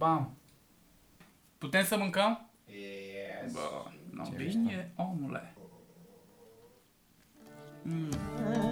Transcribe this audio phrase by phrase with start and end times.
[0.00, 0.36] Bam.
[1.58, 2.50] Putem să mâncăm?
[2.66, 3.52] Yes.
[3.52, 5.54] Bă, nu bine, omule.
[7.82, 8.69] Da.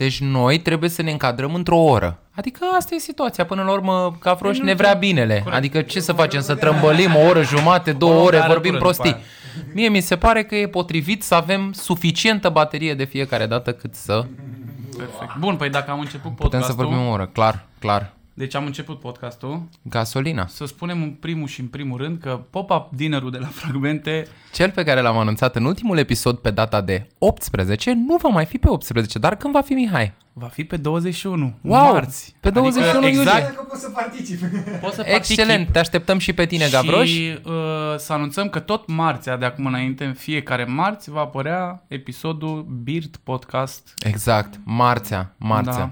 [0.00, 2.18] Deci noi trebuie să ne încadrăm într-o oră.
[2.30, 3.44] Adică asta e situația.
[3.44, 5.44] Până la urmă, Cafroș ne vrea binele.
[5.50, 6.40] Adică ce să facem?
[6.40, 9.12] Să trămbălim o oră jumate, două O ore, oră vorbim după prostii.
[9.12, 9.20] aia.
[9.74, 13.94] Mie mi se pare că e potrivit să avem suficientă baterie de fiecare dată cât
[13.94, 14.24] să
[14.96, 15.36] Perfect.
[15.38, 17.26] Bun, păi dacă am început putem podcastul, să vorbim o oră.
[17.32, 18.12] Clar, clar.
[18.40, 20.46] Deci am început podcastul, Gasolina.
[20.46, 24.70] să spunem în primul și în primul rând că pop-up dinnerul de la Fragmente Cel
[24.70, 28.58] pe care l-am anunțat în ultimul episod pe data de 18 nu va mai fi
[28.58, 30.12] pe 18, dar când va fi Mihai?
[30.32, 31.92] va fi pe 21 Wow!
[31.92, 32.34] marți.
[32.40, 33.20] Pe 21 adică iulie.
[33.20, 34.40] exact, Dacă pot să particip.
[34.80, 37.08] poți să Excelent, participi te așteptăm și pe tine, Gavroș.
[37.08, 37.52] Și uh,
[37.96, 43.16] să anunțăm că tot marțea de acum înainte, în fiecare marți, va apărea episodul Beard
[43.16, 43.94] Podcast.
[44.04, 45.72] Exact, marțea, marțea.
[45.74, 45.90] Da.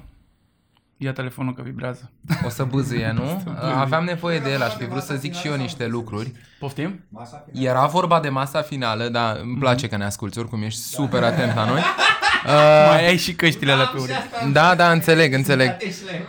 [1.00, 2.10] Ia telefonul că vibrează.
[2.44, 3.42] O să bâzâie, nu?
[3.60, 6.32] Aveam nevoie de el, aș fi vrut să zic și eu niște lucruri.
[6.58, 7.04] Poftim?
[7.08, 7.68] Masa finală.
[7.68, 11.54] Era vorba de masa finală, dar îmi place că ne asculti, oricum ești super atent
[11.54, 11.80] la noi.
[12.88, 14.52] Mai ai și căștile alea pe urechi.
[14.52, 15.76] Da, da, înțeleg, înțeleg.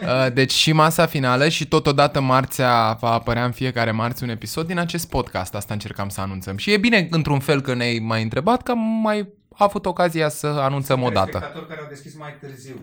[0.01, 4.67] Uh, Deci și masa finală și totodată marțea va apărea în fiecare marți un episod
[4.67, 5.55] din acest podcast.
[5.55, 6.57] Asta încercam să anunțăm.
[6.57, 10.47] Și e bine, într-un fel, că ne-ai mai întrebat, că am mai avut ocazia să
[10.47, 11.29] anunțăm o dată.
[11.37, 12.75] Spectatori care au deschis mai târziu.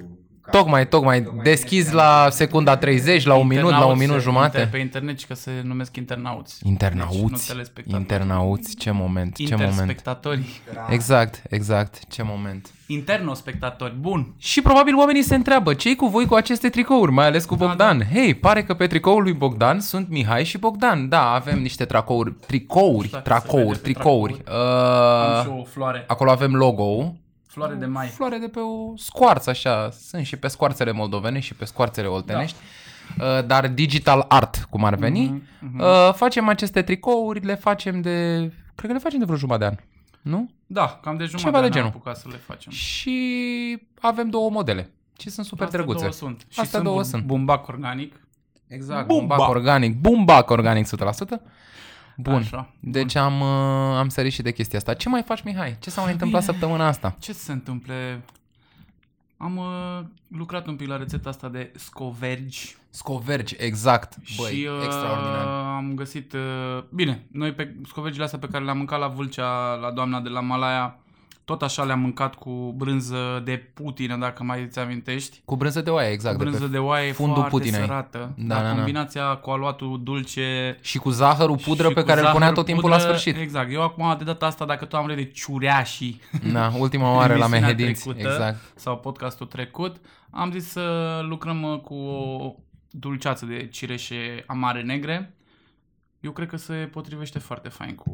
[0.51, 4.69] Tocmai, tocmai, deschis la secunda 30, la un minut, la un Internauți, minut inter- jumate.
[4.71, 6.53] Pe internet și că se numesc internauți.
[6.53, 8.03] Deci, nu Internauți, telespectatori.
[8.03, 9.71] internauți, ce moment, ce moment.
[9.71, 10.61] Interspectatori.
[10.91, 12.71] Exact, exact, ce moment.
[12.87, 13.95] Internospectatori.
[14.01, 14.35] Bun.
[14.39, 18.03] Și probabil oamenii se întreabă, ce cu voi cu aceste tricouri, mai ales cu Bogdan?
[18.13, 21.09] Hei, pare că pe tricoul lui Bogdan sunt Mihai și Bogdan.
[21.09, 24.33] Da, avem niște tracouri, tricouri, Dacă se tracouri, vede pe tricouri.
[24.47, 26.05] Am și Uh, o floare.
[26.07, 27.15] acolo avem logo
[27.57, 28.07] Floare de mai.
[28.07, 29.91] Floare de pe o scoarță, așa.
[29.91, 32.57] Sunt și pe scoarțele moldovene și pe scoarțele oltenești.
[33.19, 33.43] Da.
[33.43, 35.43] Dar digital art, cum ar veni.
[35.61, 38.37] Mhm, Uh, facem aceste tricouri, le facem de...
[38.75, 39.77] Cred că le facem de vreo jumătate de an.
[40.33, 40.51] Nu?
[40.67, 41.89] Da, cam de jumătate Ceva de n-am genul.
[41.89, 42.73] apucat să le facem.
[42.73, 44.91] Și avem două modele.
[45.19, 46.01] Și sunt super Astea drăguțe.
[46.01, 46.41] două sunt.
[46.41, 47.23] Și Astea sunt două bu- sunt.
[47.25, 48.21] Bumbac organic.
[48.69, 49.37] Exact, Bumbac.
[49.39, 49.97] bumbac organic.
[50.01, 51.41] Bumbac organic 100%.
[52.17, 52.35] Bun.
[52.35, 52.69] Așa.
[52.81, 54.95] Deci am, uh, am sărit și de chestia asta.
[54.95, 55.77] Ce mai faci, Mihai?
[55.81, 57.17] Ce s-a mai întâmplat săptămâna asta?
[57.19, 58.23] Ce se întâmple?
[59.37, 64.17] Am uh, lucrat un pic la rețeta asta de scovergi Scovergi, exact.
[64.37, 65.47] Băi, și uh, extraordinar.
[65.77, 66.33] am găsit...
[66.33, 70.29] Uh, bine, noi pe scovergile astea pe care le-am mâncat la Vâlcea, la doamna de
[70.29, 70.99] la Malaya,
[71.47, 75.41] tot așa le-am mâncat cu brânză de putină, dacă mai îți amintești.
[75.45, 76.37] Cu brânză de oaie, exact.
[76.37, 77.81] Cu de pe brânză de oaie fundul foarte putinei.
[77.81, 78.35] sărată.
[78.37, 78.75] Da, dar da, da.
[78.75, 82.55] combinația cu aluatul dulce Și cu zahărul pudră și pe cu care îl punea zahăr,
[82.55, 83.37] tot timpul pudră, la sfârșit.
[83.37, 83.73] Exact.
[83.73, 86.21] Eu acum, de data asta, dacă tot am râde de ciureașii
[86.53, 88.03] Da, ultima oară la emisiunea Mehedinți.
[88.03, 88.57] trecută, Exact.
[88.75, 89.97] Sau podcastul trecut,
[90.31, 92.55] am zis să lucrăm uh, cu o
[92.91, 95.35] dulceață de cireșe amare negre.
[96.21, 98.13] Eu cred că se potrivește foarte fain cu,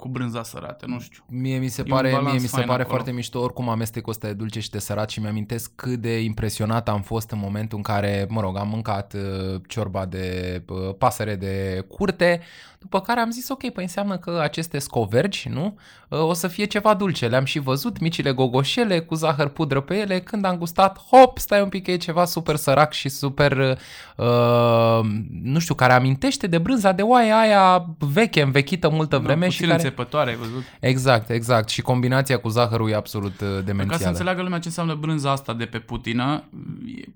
[0.00, 1.22] cu brânza sărată, nu știu.
[1.28, 2.94] Mie mi se E un pare, balans mie mi se fain pare acolo.
[2.94, 6.88] foarte mișto oricum amestecul ăsta de dulce și de sărat și mi-amintesc cât de impresionat
[6.88, 11.36] am fost în momentul în care, mă rog, am mâncat uh, ciorba de uh, pasăre
[11.36, 12.40] de curte,
[12.80, 15.78] după care am zis, ok, păi înseamnă că aceste scovergi, nu,
[16.08, 17.28] uh, o să fie ceva dulce.
[17.28, 21.62] Le-am și văzut, micile gogoșele cu zahăr pudră pe ele, când am gustat, hop, stai
[21.62, 23.78] un pic că e ceva super sărac și super,
[24.16, 25.00] uh,
[25.42, 29.60] nu știu, care amintește de brânza de oaie aia veche, învechită multă vreme da, și
[29.60, 29.89] puțin care...
[29.90, 30.62] înțepătoare, ai văzut?
[30.80, 31.68] Exact, exact.
[31.68, 34.06] Și combinația cu zahărul e absolut uh, Ca să demențială.
[34.08, 36.44] înțeleagă lumea ce înseamnă brânza asta de pe putină,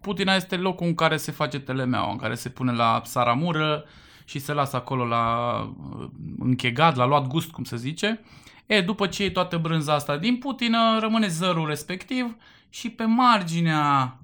[0.01, 3.85] putina este locul în care se face telemeaua, în care se pune la saramură
[4.25, 5.53] și se lasă acolo la
[5.99, 6.07] uh,
[6.39, 8.21] închegat, la luat gust, cum se zice.
[8.67, 12.37] E, după ce iei toată brânza asta din putină, rămâne zărul respectiv
[12.71, 14.19] și pe marginea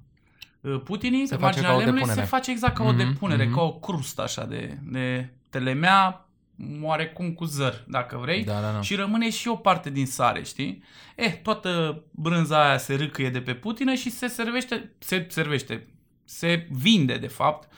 [0.60, 2.30] uh, putinii, Se pe face marginea ca o lemnului, se depunere.
[2.36, 3.54] face exact ca o Mhm, depunere, mhm.
[3.54, 6.24] ca o crustă așa de, de telemea,
[6.82, 8.80] oarecum cu zăr, dacă vrei Da, da, da.
[8.80, 10.82] și rămâne și o parte din sare, știi?
[11.16, 15.86] Eh, toată brânza aia se râcăie de pe putină și se servește, se servește,
[16.24, 17.68] se vinde, de fapt,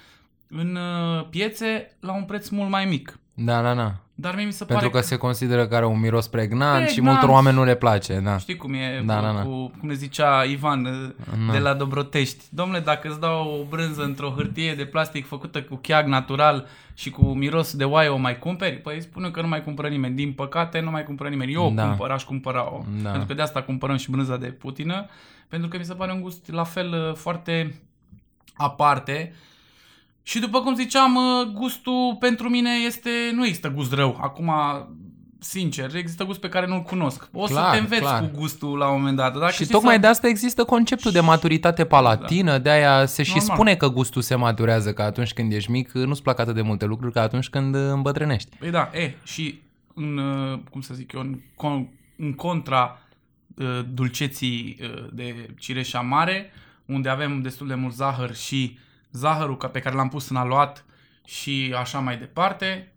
[0.48, 3.18] în uh, piețe la un preț mult mai mic.
[3.34, 4.01] Da, da, da.
[4.22, 6.92] Dar mie mi se Pentru pare că se consideră că are un miros pregnant, și
[6.92, 7.16] Pregnant.
[7.16, 8.38] multor oameni nu le place, da.
[8.38, 9.42] Știi cum e Da, cu, da, da.
[9.42, 11.10] cu, cum ne zicea Ivan uh,
[11.46, 11.52] Da.
[11.52, 12.44] de la Dobrotești.
[12.50, 17.10] Domnule, dacă îți dau o brânză într-o hârtie de plastic făcută cu cheag natural și
[17.10, 18.76] cu miros de oaie, o mai cumperi?
[18.76, 20.14] Păi spune că nu mai cumpără nimeni.
[20.14, 21.52] Din păcate, nu mai cumpără nimeni.
[21.52, 21.82] Eu Da.
[21.84, 22.80] o cumpăr, aș cumpăra-o.
[23.02, 23.08] Da.
[23.10, 25.06] Pentru că de asta cumpărăm și brânza de putină,
[25.48, 27.80] pentru că mi se pare un gust la fel uh, foarte
[28.54, 29.34] aparte.
[30.22, 34.18] Și după cum ziceam, uh, gustul pentru mine este, nu există gust rău.
[34.20, 34.50] Acum,
[35.38, 37.28] sincer, există gust pe care nu-l cunosc.
[37.32, 38.20] O să Clar, te înveți clar.
[38.20, 39.32] cu gustul la un moment dat.
[39.38, 40.00] Dacă Și știi tocmai să...
[40.00, 43.56] de asta există conceptul de maturitate palatină, de aia se și Normal.
[43.56, 46.84] spune că gustul se maturează, că atunci când ești mic nu-ți plac atât de multe
[46.84, 48.56] lucruri ca atunci când îmbătrânești.
[48.58, 49.60] Păi da, e, și
[49.94, 52.98] în, uh, cum să zic eu, în, con- în contra
[53.56, 56.50] uh, dulceții uh, de cireșa mare,
[56.86, 58.78] unde avem destul de mult zahăr și
[59.12, 60.84] zahărul ca- pe care l-am pus în aluat
[61.24, 62.92] și așa mai departe,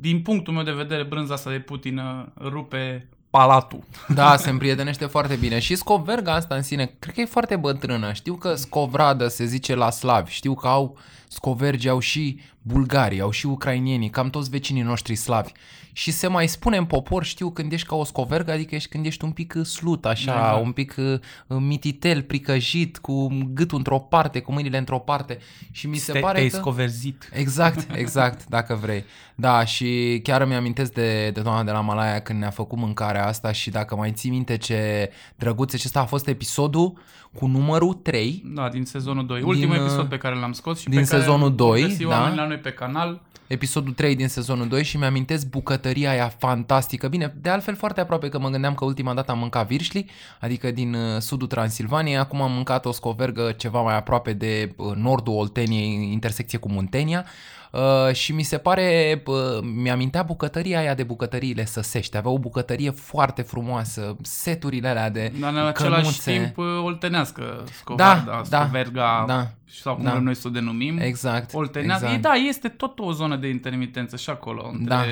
[0.00, 3.84] din punctul meu de vedere, brânza asta de putină rupe palatul.
[4.08, 5.58] Da, se împrietenește foarte bine.
[5.58, 8.12] Și scoverga asta în sine, cred că e foarte bătrână.
[8.12, 10.32] Știu că scovradă se zice la slavi.
[10.32, 10.98] Știu că au
[11.28, 15.52] scovergi, au și bulgarii, au și ucrainienii, cam toți vecinii noștri slavi.
[15.96, 19.06] Și se mai spune în popor, știu, când ești ca o scovergă, adică ești când
[19.06, 20.60] ești un pic uh, slut, așa, Da.
[20.62, 25.38] un pic uh, mititel, pricăjit, cu gâtul într-o parte, cu mâinile într-o parte.
[25.70, 26.56] Și mi se Te- pare te-ai că...
[26.56, 27.28] scoverzit.
[27.32, 29.04] Exact, exact, dacă vrei.
[29.34, 33.26] Da, și chiar îmi amintesc de, de doamna de la Malaya când ne-a făcut mâncarea
[33.26, 36.98] asta și dacă mai ții minte ce drăguț, acesta a fost episodul
[37.34, 38.42] cu numărul 3.
[38.54, 39.38] Da, din sezonul 2.
[39.38, 41.82] Din, Ultimul uh, episod pe care l-am scos și din pe care sezonul îl doi,
[41.82, 42.08] găsi da.
[42.08, 43.22] oamenii la noi pe canal.
[43.46, 47.08] Episodul 3 din sezonul 2 și mi-amintesc bucătăria aia fantastică.
[47.08, 50.10] Bine, de altfel foarte aproape că mă gândeam că ultima dată am mâncat virșli,
[50.40, 54.94] adică din uh, sudul Transilvaniei, acum am mâncat o scovergă ceva mai aproape de uh,
[54.94, 57.26] nordul Olteniei, intersecție cu Muntenia.
[57.76, 62.16] Uh, și mi se pare, uh, mi-amintea bucătăria aia de bucătăriile săsești.
[62.16, 66.32] Avea o bucătărie foarte frumoasă, seturile alea de Dar în același cănuțe.
[66.32, 69.50] timp uh, oltenească scovarda, da, scoverga, da,
[69.82, 70.10] sau cum da.
[70.10, 70.98] vrem noi să o denumim.
[70.98, 72.04] Exact, Oltenească.
[72.04, 72.24] exact.
[72.24, 75.04] E, da, este tot o zonă de intermitență și acolo, între Da.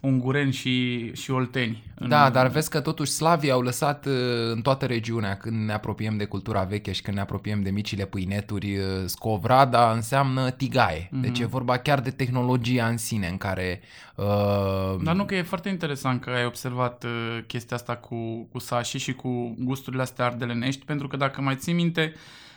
[0.00, 1.82] Ungureni și, și olteni.
[1.94, 4.12] În- Da, dar vezi că totuși slavii au lăsat uh,
[4.52, 8.04] în toată regiunea, când ne apropiem de cultura veche și când ne apropiem de micile
[8.04, 11.08] pâineturi, uh, scovrada înseamnă tigaie.
[11.10, 11.20] Mhm.
[11.20, 13.80] Deci e vorba chiar de tehnologia în sine în care...
[14.14, 18.58] Uh, Dar nu că e foarte interesant că ai observat uh, chestia asta cu, cu
[18.58, 22.12] sashi și cu gusturile astea ardelenești, pentru că dacă mai ții minte,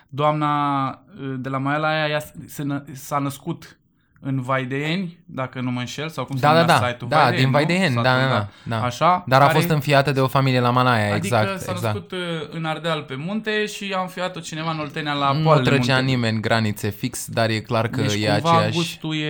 [0.10, 3.78] doamna uh, de la Maela aia ea se nă- s-a născut
[4.26, 7.32] în Vaideeni, dacă nu mă înșel, sau cum se Da, da, numea da, site-ul da,
[7.32, 7.50] din nu?
[7.52, 8.84] Vaideeni, Satul, da, da, da, da.
[8.84, 11.60] Așa, dar a care- fost înfiată de o familie la Malaya, Adică exact.
[11.62, 11.82] s-a exact.
[11.94, 12.18] născut uh,
[12.50, 16.14] în Ardeal pe munte și a înfiat-o cineva în Oltenia la Nu poalele trăgea muntelui.
[16.16, 18.76] nimeni granițe fix, dar e clar că deci e cumva aceeași...
[18.78, 19.28] gustul e,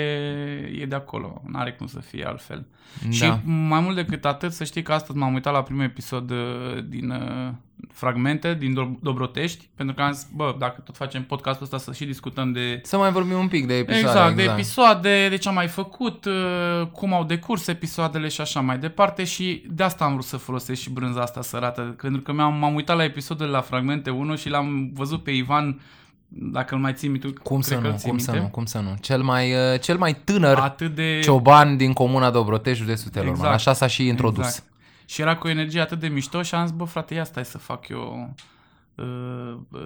[0.81, 2.65] e de acolo, nu are cum să fie altfel.
[3.03, 3.11] Da.
[3.11, 6.37] Și mai mult decât atât, să știi că astăzi m-am uitat la primul episod uh,
[6.85, 7.51] din uh,
[7.91, 11.93] fragmente, din Dob- Dobrotești, pentru că am zis, bă, dacă tot facem podcastul ăsta să
[11.93, 12.81] și discutăm de...
[12.83, 14.07] Să mai vorbim un pic de episoade.
[14.07, 18.59] Exact, de episoade, de ce am mai făcut, uh, cum au decurs episoadele și așa
[18.59, 22.31] mai departe și de asta am vrut să folosesc și brânza asta sărată, pentru că
[22.31, 25.81] mi-am, m-am uitat la episodele la fragmente 1 și l-am văzut pe Ivan,
[26.27, 28.45] dacă îl mai ții minte, Cum cred să că îl nu, ții cum să minte,
[28.45, 28.95] nu, cum să nu.
[29.01, 31.19] Cel mai, uh, cel mai tânăr atât de...
[31.23, 33.35] cioban din comuna Dobrotești, județul Telorman.
[33.35, 33.53] Exact.
[33.53, 34.45] Așa s-a și introdus.
[34.45, 34.71] Exact.
[35.13, 37.45] Și era cu o energie atât de mișto și am zis, bă, frate, ia stai
[37.45, 38.43] să fac eu uh,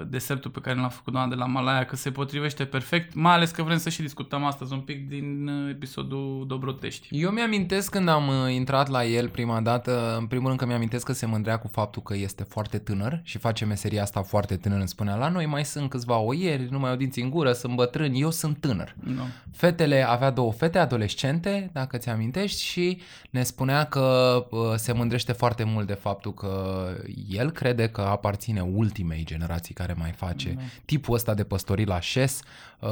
[0.08, 3.52] desertul pe care l-am făcut doamna de la Malaya, că se potrivește perfect, mai ales
[3.52, 7.08] că vrem să și discutăm astăzi un pic din uh, episodul Dobrotești.
[7.12, 11.06] Eu mi-amintesc când am uh, intrat la el prima dată, în primul rând că mi-amintesc
[11.06, 14.80] că se mândrea cu faptul că este foarte tânăr și face meseria asta foarte tânăr.
[14.80, 17.76] Îmi spunea, la noi mai sunt câțiva oieri, nu mai au dinți în gură, sunt
[17.76, 18.96] bătrân, eu sunt tânăr.
[19.00, 19.22] No.
[19.52, 25.32] Fetele, avea două fete adolescente, dacă ți amintești, și ne spunea că uh, se mândrește
[25.32, 26.86] foarte mult de faptul că
[27.30, 28.62] el crede că aparține
[28.98, 30.62] ultimei generații care mai face Da.
[30.86, 32.40] tipul ăsta de păstorit la șes,
[32.80, 32.90] uh,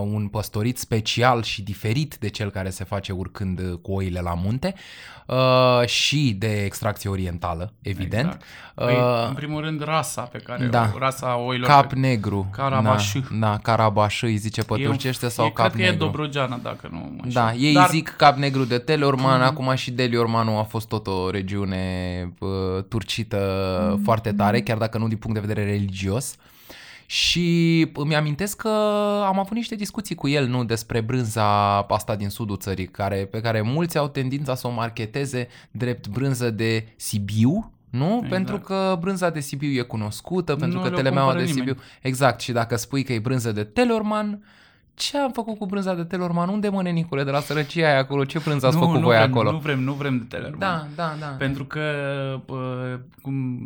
[0.00, 4.34] un păstorit special și diferit de cel care se face urcând uh, cu oile la
[4.34, 4.74] munte
[5.26, 8.24] uh, și de extracție orientală, evident.
[8.24, 8.42] Exact.
[8.74, 10.90] Păi, Uh, în primul rând, rasa pe care da.
[10.94, 11.68] o, rasa oilor.
[11.68, 12.48] Cap pe, negru.
[12.52, 13.12] Carabaș.
[13.12, 15.90] Da, da, carabaș îi zice pe e un- turcește sau e, cap cred că e
[15.90, 16.04] negru.
[16.04, 17.30] Dobrogeana, dacă nu mă înșel.
[17.32, 19.48] Da, ei Dar, zic cap negru de Teleorman, Mhm.
[19.48, 21.78] acum și Deliormanul a fost tot o regiune
[22.38, 22.48] uh,
[22.88, 23.38] turcită
[23.94, 24.04] Mhm.
[24.04, 26.36] foarte tare, chiar dacă nu din punct de vedere religios.
[27.06, 28.68] Și îmi amintesc că
[29.26, 33.40] am avut niște discuții cu el, nu, despre brânza asta din sudul țării, care, pe
[33.40, 38.12] care mulți au tendința să o marketeze drept brânză de Sibiu, nu?
[38.12, 38.28] Exact.
[38.28, 41.72] Pentru că brânza de Sibiu e cunoscută, pentru Nu că le-o telemeaua de cumpără Sibiu...
[41.72, 41.88] nimeni.
[42.02, 44.42] Exact, și dacă spui că e brânză de Telorman,
[44.94, 46.48] ce am făcut cu brânza de Telorman?
[46.48, 48.24] Unde mă, nenicule, de la sărăcia aia acolo?
[48.24, 49.50] Ce brânză ați nu, făcut nu voi vrem, acolo?
[49.50, 50.58] Nu vrem, nu vrem de Teleorman.
[50.58, 51.26] Da, da, da.
[51.26, 51.80] Pentru că
[52.46, 53.58] uh, cum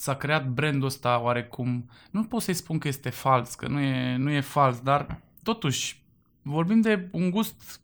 [0.00, 4.16] s-a creat brandul ăsta oarecum, nu pot să-i spun că este fals, că nu e,
[4.16, 6.02] nu e fals, dar totuși
[6.42, 7.80] vorbim de un gust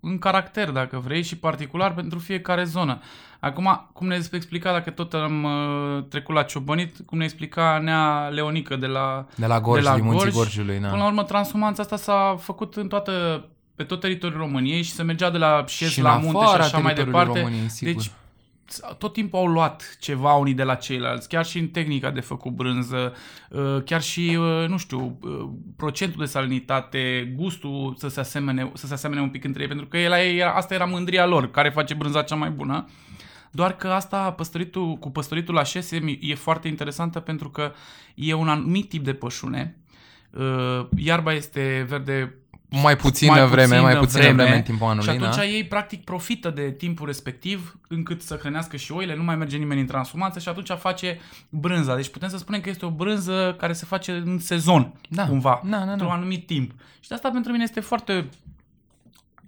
[0.00, 3.00] în caracter, dacă vrei, și particular pentru fiecare zonă.
[3.40, 8.28] Acum, cum ne explica, dacă tot am uh, trecut la ciobănit, cum ne explica Nea
[8.28, 10.88] Leonică de la, De la Gorj, de la din Munții Gorj, Gorjului, da.
[10.88, 15.02] Până la urmă, transhumanța asta s-a făcut în toată, pe tot teritoriul României și se
[15.02, 17.40] mergea de la șez și la în munte și afara așa mai teritoriului departe.
[17.40, 18.02] României, sigur.
[18.02, 18.10] Deci,
[18.98, 22.52] tot timpul au luat ceva unii de la ceilalți, chiar și în tehnica de făcut
[22.52, 23.14] brânză,
[23.50, 28.86] uh, chiar și, uh, nu știu, uh, procentul de salinitate, gustul să se asemene, să
[28.86, 31.70] se asemene un pic între ei, pentru că el, era, asta era mândria lor, care
[31.70, 32.88] face brânza cea mai bună.
[33.50, 37.72] Doar că asta, păstoritul, cu păstoritul la șes, e, e foarte interesantă pentru că
[38.14, 39.76] e un anumit tip de pășune.
[40.30, 42.39] Uh, Iarba este verde
[42.70, 45.44] mai puțină mai vreme, mai puțină puțină vreme, în timpul anului, și atunci da?
[45.44, 49.80] ei practic profită de timpul respectiv încât să hrănească și oile, nu mai merge nimeni
[49.80, 51.96] în transformață și atunci face brânza.
[51.96, 55.26] Deci putem să spunem că este o brânză care se face în sezon, Da.
[55.26, 55.92] cumva, Da, da, da.
[55.92, 56.70] într-un anumit timp.
[57.00, 58.28] Și de asta pentru mine este foarte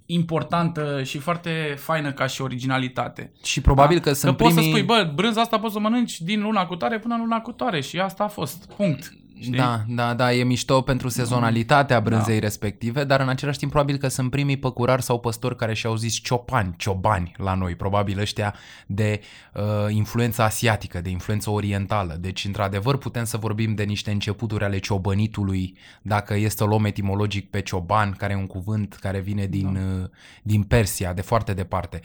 [0.07, 3.33] importantă și foarte faină ca și originalitate.
[3.45, 4.73] Și probabil că sunt că poți primii...
[4.73, 7.21] să spui, bă, brânza asta poți să o mănânci din luna cu tare până în
[7.21, 8.73] luna cu tare și asta a fost.
[8.76, 9.12] Punct.
[9.41, 9.57] Știi?
[9.57, 12.47] Da, da, da, e mișto pentru sezonalitatea brânzei Da.
[12.47, 16.15] respective, dar în același timp probabil că sunt primii păcurari sau păstori care și-au zis
[16.15, 18.55] ciopani, ciobani la noi, probabil ăștia
[18.87, 19.21] de
[19.55, 22.17] uh, influență asiatică, de influență orientală.
[22.21, 26.85] Deci, într-adevăr, putem să vorbim de niște începuturi ale ciobănitului, dacă este să o luăm
[26.85, 30.09] etimologic pe cioban, care e un cuvânt care vine din, uh,
[30.43, 32.01] din Persia, de foarte departe.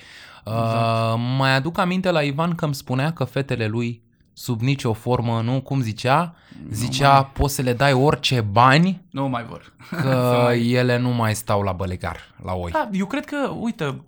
[0.45, 4.05] Uh, Mai aduc aminte la Ivan că îmi spunea că fetele lui
[4.37, 6.35] sub nicio formă, nu, cum zicea?
[6.71, 9.73] Zicea, poți să le dai orice bani, Nu mai vor.
[10.01, 12.71] că ele nu mai stau la bălegar, la oi.
[12.71, 14.01] Da, eu cred că, uite,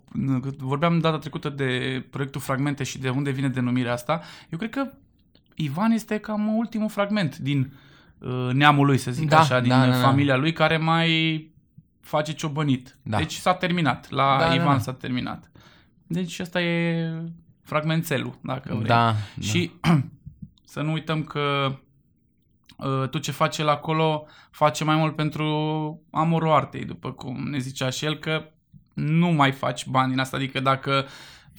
[0.58, 4.20] vorbeam data trecută de proiectul Fragmente și de unde vine denumirea asta.
[4.48, 4.90] Eu cred că
[5.54, 7.72] Ivan este cam ultimul fragment din
[8.18, 9.96] uh, neamul lui, să zic Da, așa, din da, da, da.
[9.96, 11.48] familia lui, care mai
[12.00, 12.96] face ciobănit.
[13.02, 13.16] Da.
[13.16, 14.10] Deci s-a terminat.
[14.10, 14.78] La Da, da, Ivan da.
[14.78, 15.50] s-a terminat.
[16.06, 17.12] Deci ăsta e
[17.62, 18.86] fragmentelul, dacă vrei.
[18.86, 19.70] Da, Și
[20.70, 21.76] să nu uităm că
[22.76, 25.46] uh, tu ce faci el acolo face mai mult pentru
[26.10, 28.44] amorul artei, după cum ne zicea și el, că
[28.94, 31.06] nu mai faci bani din asta, adică dacă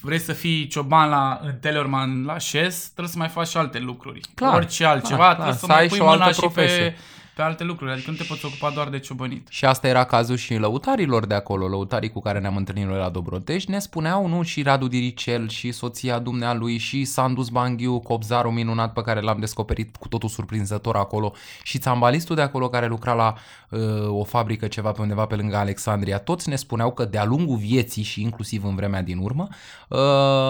[0.01, 3.79] vrei să fii cioban la în Tellerman la șes, trebuie să mai faci și alte
[3.79, 4.19] lucruri.
[4.35, 6.33] Clar, Orice altceva, clar, trebuie clar, să, să mai ai pui și o mâna altă
[6.33, 6.89] și profesie.
[6.89, 6.95] pe,
[7.35, 9.47] pe alte lucruri, adică nu te poți ocupa doar de ciobănit.
[9.49, 13.09] Și asta era cazul și lăutarilor de acolo, lăutarii cu care ne-am întâlnit noi la
[13.09, 18.93] Dobrotești, ne spuneau, nu, și Radu Diricel, și soția dumnealui, și Sandus Banghiu, copzarul minunat
[18.93, 21.33] pe care l-am descoperit cu totul surprinzător acolo,
[21.63, 23.33] și țambalistul de acolo care lucra la
[23.69, 27.57] uh, o fabrică ceva pe undeva pe lângă Alexandria, toți ne spuneau că de-a lungul
[27.57, 29.47] vieții și inclusiv în vremea din urmă,
[29.87, 29.99] uh,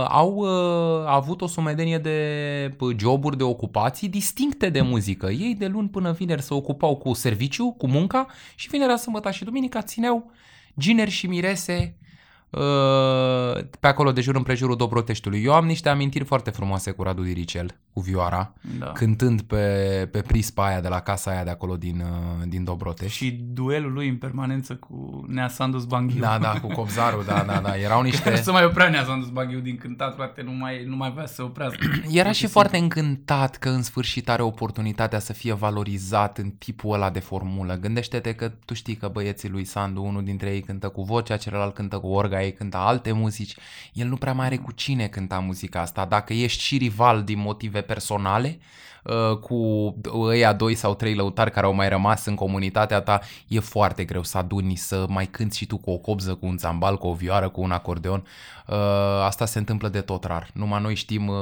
[0.08, 5.30] au uh, avut o sumedenie de uh, joburi, de ocupații distincte de muzică.
[5.30, 9.44] Ei de luni până vineri se ocupau cu serviciu, cu munca și vinerea, sâmbătă și
[9.44, 10.32] duminica țineau
[10.78, 12.11] gineri și mirese uh,
[13.80, 15.44] pe acolo de jur împrejurul Dobroteștiului.
[15.44, 18.86] Eu am niște amintiri foarte frumoase cu Radu Diricel, cu vioara, Da.
[18.86, 23.18] cântând pe, pe prispa aia de la casa aia de acolo din, uh, din Dobrotești.
[23.18, 26.20] Și duelul lui în permanență cu Nea Sandus Banghiu.
[26.20, 27.78] Da, da, cu copzarul, da, da, da.
[27.78, 28.36] Erau Nu niște...
[28.36, 31.34] se mai oprea Nea Sandus Banghiu din cântat, frate, nu mai, nu mai vrea să
[31.34, 31.86] se oprească.
[32.12, 32.48] Era Pur și simplu.
[32.60, 37.74] foarte încântat că în sfârșit are oportunitatea să fie valorizat în tipul ăla de formulă.
[37.76, 41.74] Gândește-te că tu știi că băieții lui Sandu, unul dintre ei cântă cu vocea, celălalt
[41.74, 43.56] cântă cu orga, ei cântă alte muzici.
[43.94, 46.06] El nu prea mai are cu cine cânta muzica asta.
[46.06, 48.91] Dacă ești și rival din motive personale, uh,
[49.42, 49.56] cu
[50.14, 54.24] ăia doi sau trei lăutari care au mai rămas în comunitatea ta, e foarte greu
[54.24, 57.14] să aduni, să mai cânti și tu cu o copză, cu un țambal, cu o
[57.14, 58.24] vioară, cu un acordeon.
[58.68, 58.78] Uh,
[59.26, 60.48] Asta se întâmplă de tot rar.
[60.54, 61.36] Numai noi știm uh,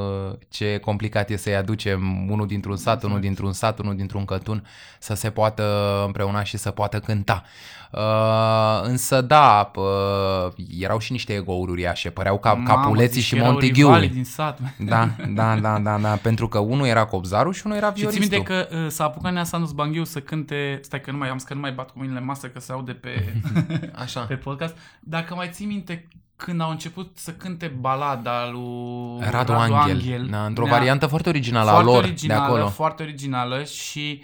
[0.49, 4.67] ce complicat e să-i aducem unul dintr-un sat, unul dintr-un sat, unul dintr-un cătun,
[4.99, 5.63] să se poată
[6.05, 7.43] împreuna și să poată cânta.
[7.91, 13.33] Uh, însă da, uh, erau și niște egouri uriașe, păreau ca Mamă, capuleții zici și
[13.33, 13.85] că erau Montighiu.
[13.85, 14.59] rivalii din sat.
[14.77, 17.05] Da, da, da, da, da, pentru că unul era
[17.49, 18.37] copzarul și unul era Și ții violistul.
[18.37, 21.37] minte că uh, s-a apucat Nea Sandus Banghiu să cânte, stai că nu mai am,
[21.45, 23.33] că nu mai bat cu mâinile în masă că se aude pe,
[24.03, 24.19] Așa.
[24.21, 24.77] pe podcast.
[24.99, 30.65] Dacă mai ții minte când au început să cânte balada lui Radu, Angel, da, într-o
[30.65, 32.67] Nea- variantă foarte originală a foarte lor originală, de acolo.
[32.67, 34.23] Foarte originală și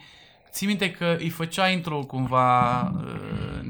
[0.55, 3.11] ții minte că îi făcea intro cumva uh,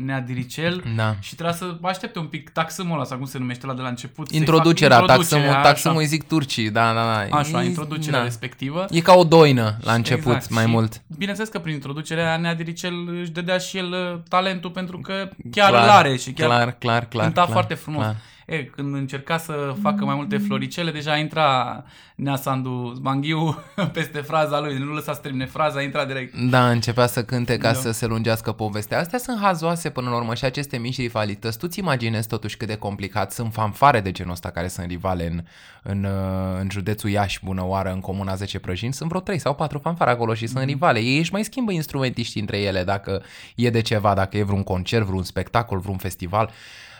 [0.06, 1.16] Nea Diricel Da.
[1.20, 3.88] și trebuia să aștepte un pic taxâmul ăla, sau cum se numește la de la
[3.88, 4.28] început.
[4.30, 6.00] să-i Introducerea, fac taxăm, introducerea, taxăm așa.
[6.00, 7.38] îi zic turcii, da, da, da.
[7.38, 8.26] Așa, E- introducerea da.
[8.26, 8.86] respectivă.
[8.90, 10.50] E ca o doină la început, Exact.
[10.54, 11.02] mai Și mult.
[11.18, 15.70] Bineînțeles că prin introducerea Nea Diricel își dădea și el uh, talentul pentru că chiar
[15.70, 18.02] Clar, îl are și chiar clar, clar, clar, cânta clar, foarte frumos.
[18.04, 18.16] clar.
[18.46, 21.84] E, când încerca să facă mai multe floricele, deja intra
[22.16, 23.58] Nea Sandu Zbanghiu
[23.94, 26.36] peste fraza lui, nu lăsa să termine fraza, intra direct.
[26.38, 27.80] Da, începea să cânte ca Da.
[27.80, 29.00] să se lungească povestea.
[29.00, 31.58] Astea sunt hazoase până la urmă și aceste mici rivalități.
[31.58, 35.44] Tu-ți imaginezi totuși cât de complicat sunt fanfare de genul ăsta care sunt rivale în,
[35.84, 38.94] în, uh, în județul Iași, bună oară, în comuna 10 Prăjini.
[38.94, 41.00] Sunt vreo 3 sau 4 fanfare acolo și sunt rivale.
[41.00, 43.24] Ei își mai schimbă instrumentiști între ele dacă
[43.56, 46.50] e de ceva, dacă e vreun concert, vreun spectacol, vreun festival.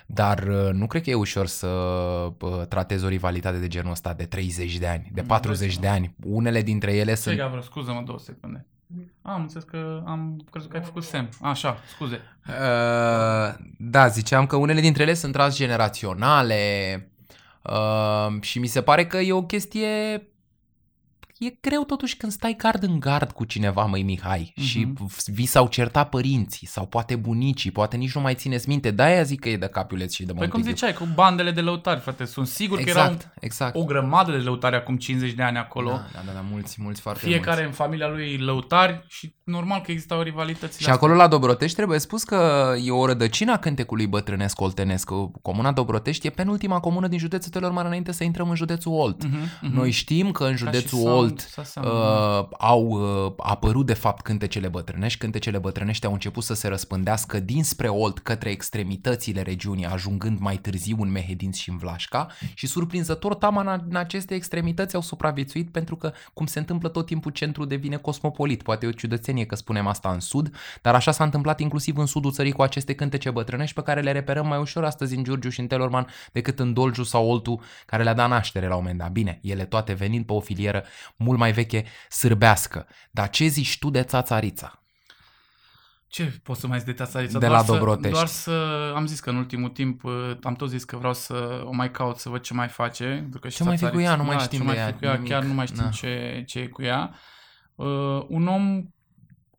[0.06, 4.14] Dar uh, nu cred că e ușor să uh, tratezi o rivalitate de genul ăsta
[4.14, 6.16] de 30 de ani, de 40 de ani.
[6.24, 8.66] Unele dintre ele Ce sunt Gavră, scuză-mă două secunde.
[9.22, 11.30] Am înțeles că am crezut că ai făcut semn.
[11.42, 12.22] Așa, scuze.
[12.48, 17.10] Uh, da, ziceam că unele dintre ele sunt transgeneraționale
[17.62, 20.28] uh, și mi se pare că e o chestie...
[21.38, 24.66] E greu totuși când stai gard în gard cu cineva, măi Mihai, Mhm.
[24.66, 24.94] și
[25.26, 29.40] vi s-au certat părinții sau poate bunicii, poate nici nu mai țineți minte, de-aia zic
[29.40, 30.76] că e de capiuleț și de Păi cum Montigiu.
[30.76, 32.26] ziceai, cu bandele de lăutari, frate.
[32.26, 33.76] Sunt sigur că erau Exact, exact.
[33.76, 35.90] o grămadă de lăutari acum 50 de ani acolo.
[35.90, 37.66] Da, da, da, da, mulți, mulți foarte Fiecare mulți.
[37.80, 40.82] în familia lui lăutari și normal că existau rivalități.
[40.82, 45.10] Și acolo la Dobrotești trebuie spus că e o rădăcină a cântecului bătrânesc oltenesc.
[45.42, 49.26] Comuna Dobrotești e penultima comună din județul Telorman înainte să intrăm în județul Olt.
[49.26, 51.94] Uh-huh, Noi știm că în județul sound, Olt să seamănă.
[51.94, 55.20] uh, au uh, apărut de fapt cântecele bătrânești.
[55.20, 60.98] Cântecele bătrânești au început să se răspândească dinspre Olt către extremitățile regiunii, ajungând mai târziu
[61.00, 66.12] în Mehedinți și în Vlașca și surprinzător Taman în aceste extremități au supraviețuit pentru că,
[66.34, 68.64] cum se întâmplă tot timpul, centrul devine cosmopolit.
[68.64, 72.06] Poate e o ciudățenie că spunem asta în sud, dar așa s-a întâmplat inclusiv în
[72.06, 75.50] sudul țării cu aceste cântece bătrânești pe care le reperăm mai ușor astăzi în Giurgiu
[75.50, 79.00] și în Telorman decât în Dolgiu sau Oltu, care le-a dat naștere la un moment
[79.00, 79.12] dat.
[79.12, 80.84] Bine, ele toate venind pe o filieră
[81.16, 82.88] mult mai veche sârbească.
[83.12, 84.80] Dar ce zici tu de țațarița?
[86.08, 87.40] Ce pot să mai zic de Tațarița?
[87.40, 88.12] De doar la să, Dobrotești.
[88.12, 88.52] Doar să...
[88.96, 91.92] Am zis că în ultimul timp uh, am tot zis că vreau să o mai
[91.92, 93.04] caut să văd ce mai face.
[93.04, 94.18] pentru Că și Ce mai fi cu Țațarița- ea?
[94.18, 95.30] Nu mai da, știm ce de mai ea, fi cu ea, nimic.
[95.32, 95.90] chiar nu mai știm Da.
[95.90, 97.14] ce, ce e cu ea.
[97.76, 98.84] Uh, un om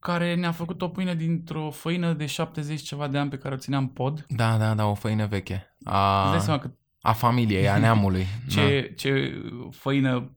[0.06, 3.58] care ne-a făcut o pâine dintr-o făină de 70 ceva de ani pe care o
[3.58, 4.24] țineam pod.
[4.28, 5.76] Da, da, da, o făină veche.
[5.78, 6.70] Îți dai A, seama că
[7.00, 8.26] a familiei, a neamului.
[8.50, 10.36] ce, ce făină,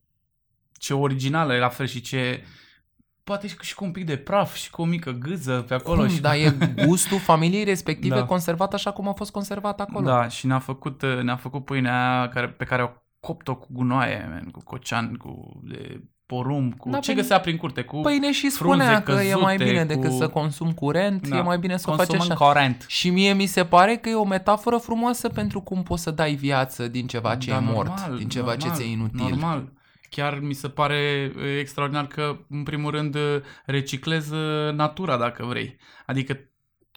[0.78, 2.44] ce originală e la fel și ce...
[3.24, 6.00] Poate și, și cu un pic de praf și cu o mică gâză pe acolo.
[6.02, 6.10] Cum?
[6.10, 8.26] și Da, e gustul familiei respective Da.
[8.26, 10.06] conservat așa cum a fost conservat acolo.
[10.06, 13.68] Da, și ne-a făcut, uh, ne-a făcut pâinea aia care, pe care au copt-o cu
[13.72, 16.04] gunoaie, man, cu cocean, cu de
[16.36, 19.12] porumb, cu Da, ce păi- găsea prin curte, cu Păi ne și frunze spunea că
[19.12, 21.38] e mai căzute, bine cu- decât să consum curent, Da.
[21.38, 22.46] e mai bine să o faci consum așa.
[22.46, 22.86] în curent.
[22.88, 26.34] Și mie mi se pare că e o metaforă frumoasă pentru cum poți să dai
[26.34, 29.20] viață din ceva ce Da, e mort, normal, din ceva normal, ce ți-e inutil.
[29.30, 29.72] Normal.
[30.10, 33.22] Chiar mi se pare uh, extraordinar că, în primul rând, uh,
[33.66, 35.78] reciclez uh, natura, dacă vrei.
[36.06, 36.40] Adică,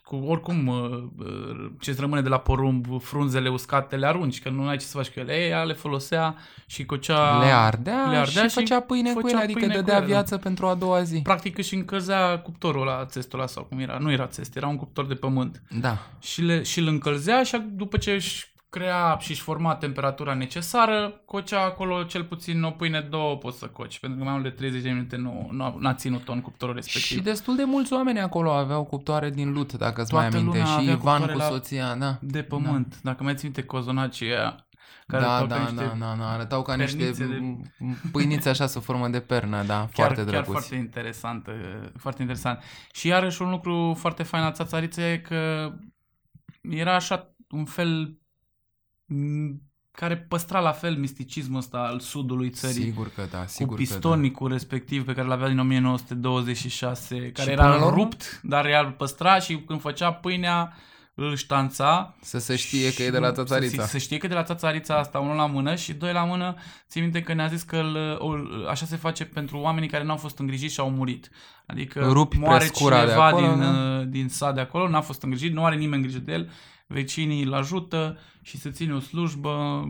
[0.04, 4.66] cu oricum, uh, uh, ce-ți rămâne de la porumb, frunzele uscate, le arunci, că nu
[4.66, 5.34] ai ce să faci cu ele.
[5.34, 6.36] Ei, ea le folosea
[6.66, 7.38] și cocea...
[7.38, 9.96] Le ardea, le ardea și, și făcea pâine cu făcea ele, adică pâine cu dădea
[9.96, 10.12] ele, da.
[10.12, 11.20] viață pentru a doua zi.
[11.22, 13.98] Practic își încălzea cuptorul la țestul ăla sau cum era.
[13.98, 15.62] Nu era țest, era un cuptor de pământ.
[15.80, 15.98] Da.
[16.20, 21.20] Și, le, și îl încălzea și după ce își crea și își forma temperatura necesară,
[21.24, 24.50] cocea acolo cel puțin o pâine, două poți să coci, pentru că mai mult de
[24.50, 27.02] 30 de minute nu, nu n-a ținut-o în cuptorul respectiv.
[27.16, 30.58] Și destul de mulți oameni acolo aveau cuptoare din lut, dacă îți mai Toată aminte.
[30.58, 32.18] lumea Și avea Ivan cuptoare cu la- soția, da.
[32.20, 32.88] De pământ.
[32.88, 33.10] Da.
[33.10, 34.66] Dacă mai ții minte cozonacii aia,
[35.06, 37.38] care Da, arătau da, ca niște da, da, da, arătau ca niște pernițe de-
[37.84, 40.50] m- pâinițe așa sub formă de pernă, da, Chiar, foarte chiar drăguți.
[40.50, 41.54] foarte interesant, uh,
[41.98, 42.60] foarte interesant.
[42.92, 45.72] Și iarăși un lucru foarte fain la țațarițe e că
[46.60, 48.21] era așa un fel m,
[49.90, 52.82] care păstra la fel misticismul ăsta al sudului țării.
[52.82, 53.88] Sigur că da, cu sigur că da.
[53.88, 57.96] pistonicul respectiv pe care l-avea din 1926, care până la era urmă?
[57.96, 60.76] rupt, dar ea îl păstra și când făcea pâinea
[61.14, 62.16] îl ștanța.
[62.20, 63.82] Să se știe că e de la Și- țățarița.
[63.82, 66.24] Să, să știe că e de la țațarița asta, unul la mână și doi la
[66.24, 66.54] mână,
[66.88, 70.10] țin minte că ne-a zis că îl, îl, așa se face pentru oamenii care nu
[70.10, 71.30] au fost îngrijiți și au murit.
[71.66, 73.98] Adică Rupi moare prescura de cineva acolo, din, da?
[73.98, 76.50] uh, din sat de acolo, n-a fost îngrijit, nu are nimeni grijă de el,
[76.92, 79.82] vecinii îl ajută și se ține o slujbă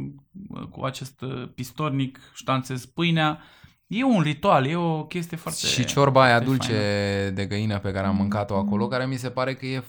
[0.49, 3.41] uh, cu acest uh, pistornic, ștanțez pâinea.
[3.87, 5.67] E un ritual, e o chestie foarte...
[5.67, 7.31] Și ciorba aia foarte dulce faină.
[7.31, 9.83] de găină pe care am mâncat-o acolo, care mi se pare că e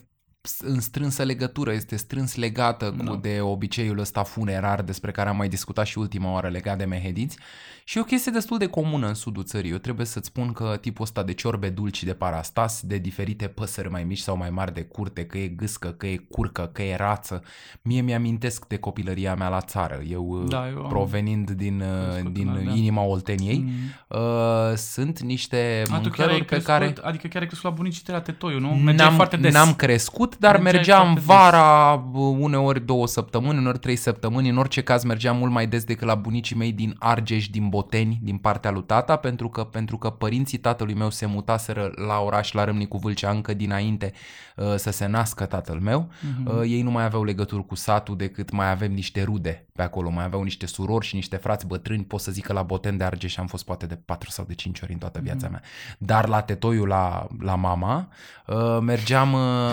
[0.60, 3.15] în strânsă legătură, este strâns legată cu Da.
[3.21, 7.38] de obiceiul ăsta funerar despre care am mai discutat și ultima oară legat de mehediți
[7.86, 9.71] și e o chestie destul de comună în sudul țării.
[9.71, 13.89] Eu trebuie să-ți spun că tipul ăsta de ciorbe dulci de parastas, de diferite păsări
[13.89, 16.95] mai mici sau mai mari de curte, că e gâscă, că e curcă, că e
[16.95, 17.43] rață,
[17.82, 20.01] mie mi-amintesc de copilăria mea la țară.
[20.10, 22.71] Eu, Da, eu am provenind din, crescut din în- da.
[22.71, 23.71] inima Olteniei, Mm.
[24.19, 26.93] uh, sunt niște A, tu chiar ai mâncăruri pe crescut, care...
[27.01, 28.67] Adică chiar ai crescut la bunicii tăi la Tetoiu, nu?
[28.69, 29.53] Mergeai N-am, foarte des.
[29.53, 31.26] n-am crescut dar Mergeai mergeam foarte des.
[31.26, 34.50] vara, uh, uneori două săptămâni, uneori trei săptămâni.
[34.50, 38.19] În orice caz mergeam mult mai des decât la bunicii mei din Argeș, din Boteni,
[38.22, 42.52] din partea lui tata, pentru că, pentru că părinții tatălui meu se mutaseră la oraș,
[42.52, 44.13] la Râmnicu Vâlcea, încă dinainte
[44.56, 46.10] uh, să se nască tatăl meu.
[46.22, 46.58] Mhm.
[46.58, 50.10] Uh, ei nu mai aveau legături cu satul decât mai avem niște rude pe acolo,
[50.10, 53.04] mai aveau niște surori și niște frați bătrâni, pot să zic că la Boten de
[53.04, 55.62] Argeș am fost poate de 4 sau de 5 ori în toată viața mea.
[55.98, 58.08] Dar la tetoiul la, la mama
[58.48, 59.72] uh, mergeam, uh,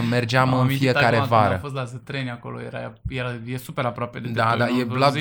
[0.50, 1.54] mergeam Am în amintit fiecare acum când vară.
[1.54, 4.84] Am fost la Zătreni acolo, era, era, e super aproape de Da, da, Tetoiu, e
[4.88, 4.94] nu?
[4.94, 5.12] la 10-15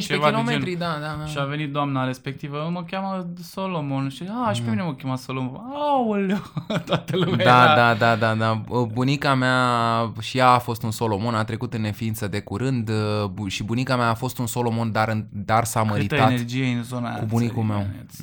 [0.00, 0.74] ceva de km, genul.
[0.78, 1.26] da, da, da.
[1.26, 5.16] Și a venit doamna respectivă, mă cheamă Solomon și a, și pe mine mă chema
[5.16, 5.60] Solomon.
[5.74, 6.42] Aoleu,
[6.86, 7.74] toată lumea Da, era...
[7.74, 8.62] da, da, da, da.
[8.92, 9.58] Bunica mea
[10.20, 13.62] și ea a fost un Solomon, a trecut în neființă de curând uh, bu- și
[13.64, 16.30] bunica mea a fost un Solomon, dar, în- dar s-a Câtă măritat.
[16.30, 17.76] energie în zona aia cu bunicul țării, meu.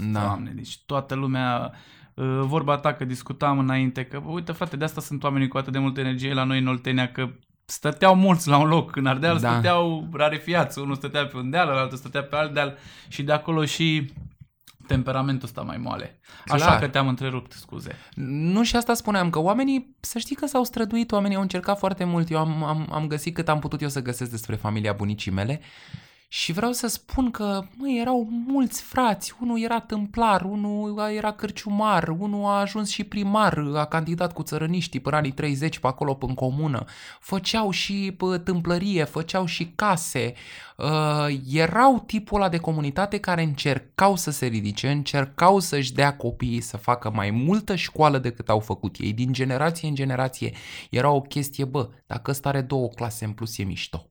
[0.04, 0.20] man, Da.
[0.20, 1.78] Doamne, deci toată lumea uh,
[2.24, 5.80] vorba ta că discutam înainte că uite frate, de asta sunt oamenii cu atât de
[5.80, 7.30] multă energie la noi în Oltenia că
[7.66, 8.96] stăteau mulți la un loc.
[8.96, 9.48] În Ardeal Da.
[9.48, 9.54] da.
[9.54, 10.80] stăteau rarefiați.
[10.80, 14.14] Unul stătea pe un deal, altul stătea pe alt deal și de acolo și
[14.88, 16.20] temperamentul ăsta mai moale.
[16.48, 16.80] Așa Clar.
[16.80, 17.96] că te-am întrerupt, scuze.
[18.16, 22.04] Nu și asta spuneam, că oamenii, să știi că s-au străduit, oamenii au încercat foarte
[22.04, 22.30] mult.
[22.30, 25.62] Eu am, am, am găsit cât am putut eu să găsesc despre familia bunicii mele
[26.36, 29.34] și vreau să spun că, măi, erau mulți frați.
[29.42, 35.00] Unul era tâmplar, unul era cârciumar, unul a ajuns și primar, a candidat cu țărăniștii
[35.00, 36.86] până anii 30 pe acolo, în comună.
[37.20, 40.34] Făceau și pă, tâmplărie, făceau și case.
[40.78, 46.62] Uh, erau tipul ăla de comunitate care încercau să se ridice, încercau să-și dea copiii
[46.62, 49.14] să facă mai multă școală decât au făcut ei.
[49.14, 50.54] Din generație în generație
[50.90, 54.10] era o chestie, bă, dacă ăsta are două clase în plus e mișto.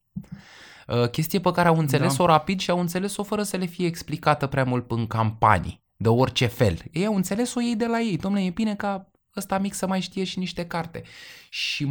[0.89, 4.47] Uh, chestie pe care au înțeles-o rapid și au înțeles-o fără să le fie explicată
[4.47, 6.79] prea mult în campanii, de orice fel.
[6.93, 8.17] Ei au înțeles-o ei de la ei.
[8.17, 11.03] Domnule, e bine ca ăsta mic să mai știe și niște carte.
[11.49, 11.85] Și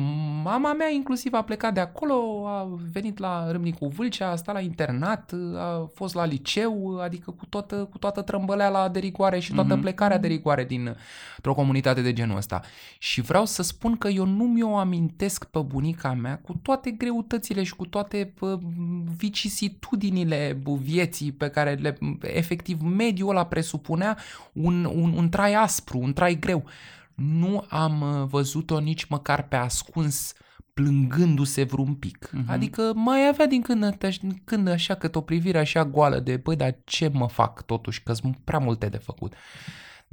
[0.44, 4.62] mama mea inclusiv a plecat de acolo, a venit la Râmnicu Vâlcea, a stat la
[4.62, 9.74] internat, a fost la liceu, adică cu toată, cu toată trâmbăleala de rigoare și toată
[9.74, 9.82] Mhm.
[9.82, 12.62] plecarea de rigoare dintr-o comunitate de genul ăsta.
[12.98, 17.64] Și vreau să spun că eu nu mi-o amintesc pe bunica mea cu toate greutățile
[17.64, 18.60] și cu toate pă,
[19.18, 24.18] vicisitudinile bă, vieții pe care le, efectiv mediul ăla presupunea
[24.54, 26.64] un, un, un trai aspru, un trai greu.
[27.16, 30.34] Nu am uh, văzut-o nici măcar pe ascuns
[30.74, 32.30] plângându-se vreun pic.
[32.32, 32.52] Mhm.
[32.52, 36.20] Adică mai avea din când, în tăș- în când așa cât o privire așa goală
[36.20, 39.34] de băi, dar ce mă fac totuși, că sunt prea multe de făcut.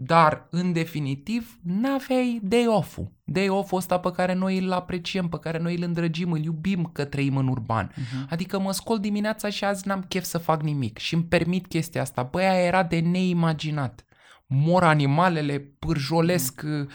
[0.03, 3.13] Dar, în definitiv, n-aveai day off-ul.
[3.25, 6.91] Day off-ul ăsta pe care noi îl apreciem, pe care noi îl îndrăgim, îl iubim
[6.93, 7.93] că trăim în urban.
[7.93, 8.29] Uh-huh.
[8.29, 12.01] Adică mă scol dimineața și azi n-am chef să fac nimic și îmi permit chestia
[12.01, 12.23] asta.
[12.23, 14.05] Băi, aia era de neimaginat.
[14.53, 16.89] Mor animalele, pârjolesc mm.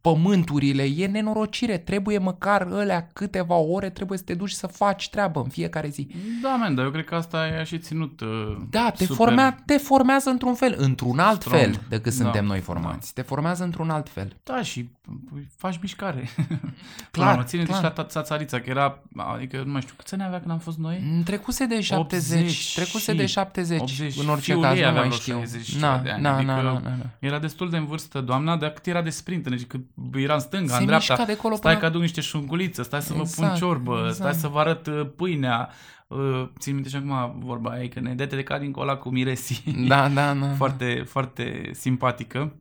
[0.00, 1.78] pământurile, e nenorocire.
[1.78, 6.08] Trebuie măcar alea câteva ore, trebuie să te duci să faci treabă în fiecare zi.
[6.42, 9.16] Da, man, dar eu cred că asta i-a și ținut uh, Da, te, super...
[9.16, 11.60] formea, te formează într-un fel, într-un alt Strong.
[11.60, 12.64] fel decât Da, suntem noi da.
[12.64, 13.14] formați.
[13.14, 14.36] Te formează într-un alt fel.
[14.42, 14.88] Da, și
[15.32, 16.28] păi, faci mișcare.
[17.10, 17.76] Clar, Mă ține clar.
[17.76, 19.02] și la țațarița, că era,
[19.34, 21.00] adică nu mai știu, câți ani avea când am fost noi?
[21.04, 24.82] Mm, Trecuse de 70, 80 trecuse și- de 70, 80 în orice fiul caz, ei
[24.82, 25.34] nu avea mai vreo știu.
[25.36, 27.10] 60 și Na, ceva de ani, na, adică na, na, na, na.
[27.28, 29.80] Era destul de în vârstă doamna, dar cât era de sprint, deci cât
[30.14, 31.12] era în stânga, Se în dreapta.
[31.12, 33.96] mișca de acolo Stai până- că aduc niște șunculiță, stai să vă pun Exact, ciorbă,
[33.98, 34.14] exact.
[34.14, 35.68] stai să vă arăt uh, pâinea.
[36.06, 39.08] Uh, țin minte și acum vorba aia, că ne dete de ca din cola cu
[39.08, 39.62] miresi.
[39.86, 40.46] Da, da, da.
[40.56, 42.54] foarte, foarte simpatică.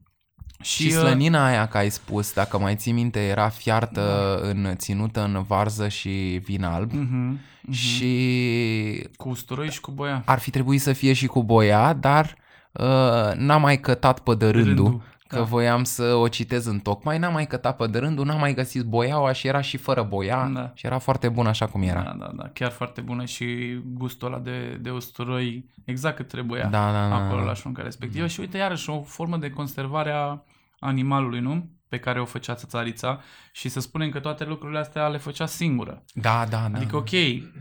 [0.62, 4.68] Și, și uh, slănina aia că ai spus, dacă mai ții minte, era fiartă în,
[4.78, 7.72] ținută în varză și vin alb mhm, mhm.
[7.72, 10.22] și Cu usturoi și cu boia.
[10.26, 12.36] ar fi trebuit să fie și cu boia, dar
[12.80, 15.42] uh, n-am mai cătat pe de rândul, Rândul, că da.
[15.42, 18.84] voiam să o citez în tocmai, n-am mai cătat pe de rândul, n-am mai găsit
[18.84, 20.72] boiaua și era și fără boia Da.
[20.74, 22.02] și era foarte bun așa cum era.
[22.02, 26.66] Da, da, da, chiar foarte bună și gustul ăla de, de usturoi exact cât trebuia
[26.68, 27.16] Da, da, da.
[27.16, 28.28] acolo la șunca respectivă.
[28.28, 30.38] Și uite, iarăși, o formă de conservare a
[30.80, 31.70] animalului, nu?
[31.88, 36.04] Pe care o făcea țățarița și să spunem că toate lucrurile astea le făcea singură.
[36.14, 36.78] Da, da, da.
[36.78, 37.10] Adică, ok,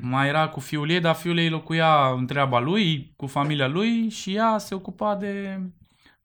[0.01, 4.09] mai era cu fiul ei, dar fiul ei locuia în treaba lui, cu familia lui
[4.09, 5.61] și ea se ocupa de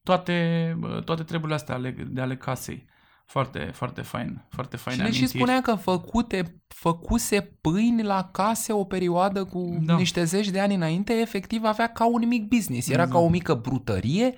[0.03, 2.91] toate, toate treburile astea ale, de ale casei.
[3.25, 4.97] Foarte, foarte fain, foarte fain.
[4.97, 9.93] Și ne și spunea că făcute, făcuse pâini la case o perioadă cu da.
[9.93, 9.97] Da.
[9.97, 12.88] niște zeci de ani înainte, efectiv avea ca un mic business.
[12.88, 13.19] Era Exact.
[13.19, 14.34] ca o mică brutărie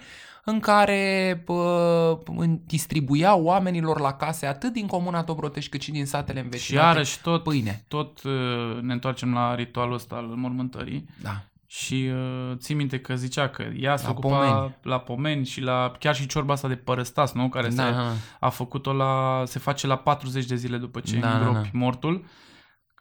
[0.45, 6.05] în care pă, în- distribuia oamenilor la case atât din comuna Dobrotești cât și din
[6.05, 7.84] satele Și învecinate iarăși tot, pâine.
[7.88, 11.05] tot uh, ne întoarcem la ritualul ăsta al mormântării.
[11.21, 11.43] Da.
[11.67, 14.75] Și uh, ții minte că zicea că ea se La ocupa pomeni.
[14.81, 17.49] la pomeni și la chiar și ciorba asta de părăstas, nu?
[17.49, 21.29] Care se, Da, a făcut-o la, se face la 40 de zile după ce Da,
[21.29, 21.77] da, îngropi da.
[21.79, 22.25] mortul,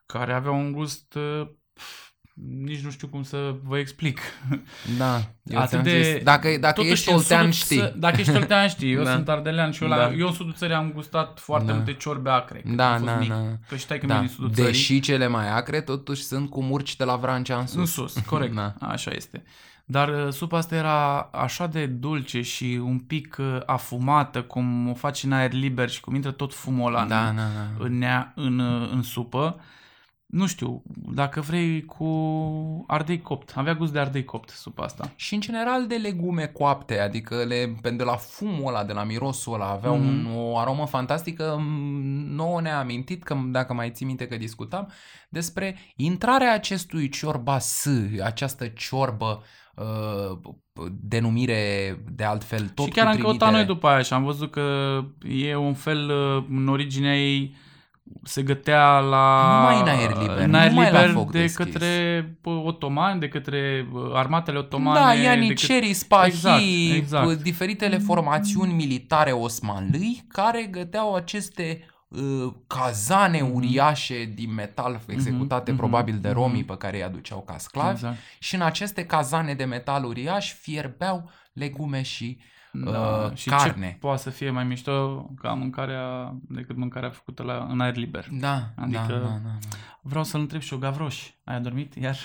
[0.07, 1.53] care avea un gust, uh, pf,
[2.65, 4.21] nici nu știu cum să vă explic.
[4.99, 5.21] da.
[5.43, 7.79] Eu Atât ți-am de- zis, dacă, dacă Totuși, ești în oltean, sudul știi.
[7.81, 8.93] ță- Dacă ești oltean, știi.
[8.93, 9.13] Eu Da.
[9.13, 10.13] sunt ardelean și eu, la, Da.
[10.13, 11.73] eu în sudul țării am gustat foarte Da.
[11.75, 12.59] multe ciorbe acre.
[12.61, 13.29] când Da, am fost da, mic.
[13.29, 13.43] da.
[13.69, 14.15] Că știi că Da.
[14.15, 14.21] da.
[14.21, 14.71] din sudul țării.
[14.71, 17.77] Deși cele mai acre totuși sunt cu murci de la Vrancea în sus.
[17.79, 18.55] În sus, corect.
[18.63, 18.75] Da.
[18.81, 19.43] Așa este.
[19.87, 24.95] Dar uh, supa asta era așa de dulce și un pic uh, afumată, cum o
[24.95, 27.85] faci în aer liber și cum intră tot fumul ăla Da, în, da, da.
[27.85, 29.61] în, ea, în, uh, în supă.
[30.35, 30.83] Nu știu,
[31.15, 32.05] dacă vrei cu
[32.87, 33.53] ardei copt.
[33.57, 35.13] Avea gust de ardei copt supa asta.
[35.17, 39.55] Și în general de legume coapte, adică le, de la fumul ăla, de la mirosul
[39.55, 40.01] ăla, avea Mhm.
[40.01, 41.57] un, o aromă fantastică.
[41.61, 44.89] M, Nouă ne-a amintit, că dacă mai ții minte că discutam,
[45.29, 47.87] despre intrarea acestui ciorba S,
[48.25, 49.43] această ciorbă
[49.75, 50.39] uh,
[51.01, 54.25] denumire de altfel tot și chiar cu am căutat trimitere- noi după aia și am
[54.25, 57.55] văzut că e un fel, uh, în originea ei,
[58.23, 59.57] se gătea la...
[59.57, 61.65] Numai în aer liber, în aer numai la liber foc de deschis.
[61.65, 64.99] către bă, otomani, de către bă, armatele otomane.
[65.01, 67.25] Da, de ianiceri, spahi, Exact, exact, exact.
[67.25, 67.43] exact.
[67.43, 73.55] diferitele formațiuni militare osmanlâi care găteau aceste uh, cazane Mhm.
[73.55, 76.37] uriașe din metal executate mhm, probabil de mhm.
[76.39, 78.17] romii pe care îi aduceau ca sclavi Exact.
[78.39, 82.39] și în aceste cazane de metal uriaș fierbeau legume și
[82.77, 82.91] Da.
[83.31, 83.89] uh, și carne.
[83.89, 88.27] ce poate să fie mai mișto ca mâncarea decât mâncarea făcută la, în aer liber.
[88.31, 89.51] Da, Adică- da, da, da, da.
[90.07, 92.17] Vreau să-l întreb și eu, Gavroș, ai adormit iar?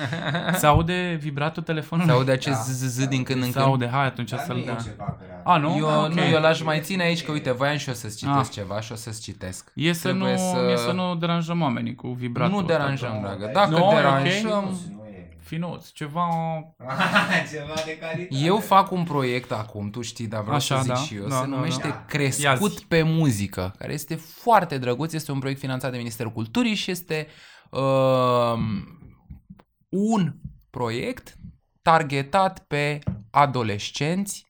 [0.58, 2.10] se aude vibratul telefonului?
[2.10, 2.72] Se aude acest Da.
[2.72, 3.64] zzz din când în Se când.
[3.64, 4.56] aude, hai atunci Dar nu să-l...
[4.58, 4.74] e Da.
[4.74, 5.40] ceva prea...
[5.44, 5.76] A, nu?
[5.76, 6.12] Eu, Ah, ok.
[6.14, 8.50] nu, eu l-aș mai ține aici că uite, voiam și eu să-ți citesc Ah.
[8.50, 9.70] ceva și o să-ți citesc.
[9.74, 12.72] E să, nu, Trebuie să- e să nu deranjăm oamenii cu vibratul Nu ăsta.
[12.76, 13.44] deranjăm, dragă.
[13.44, 13.94] dar- Dacă Nu, e ok.
[13.94, 14.97] deranjăm, Nu, nu e.
[15.48, 16.26] Finuț, ceva...
[17.52, 18.44] Ceva de calitate.
[18.44, 20.98] Eu fac un proiect acum, tu știi, dar vreau Așa, să zic da.
[20.98, 21.26] și eu.
[21.26, 22.04] Da, se da, numește da.
[22.04, 22.84] Crescut Ia-zi.
[22.86, 25.12] pe muzică, care este foarte drăguț.
[25.12, 27.26] Este un proiect finanțat de Ministerul Culturii și este
[27.70, 28.58] uh,
[29.88, 30.34] un
[30.70, 31.36] proiect
[31.82, 32.98] targetat pe
[33.30, 34.46] adolescenți,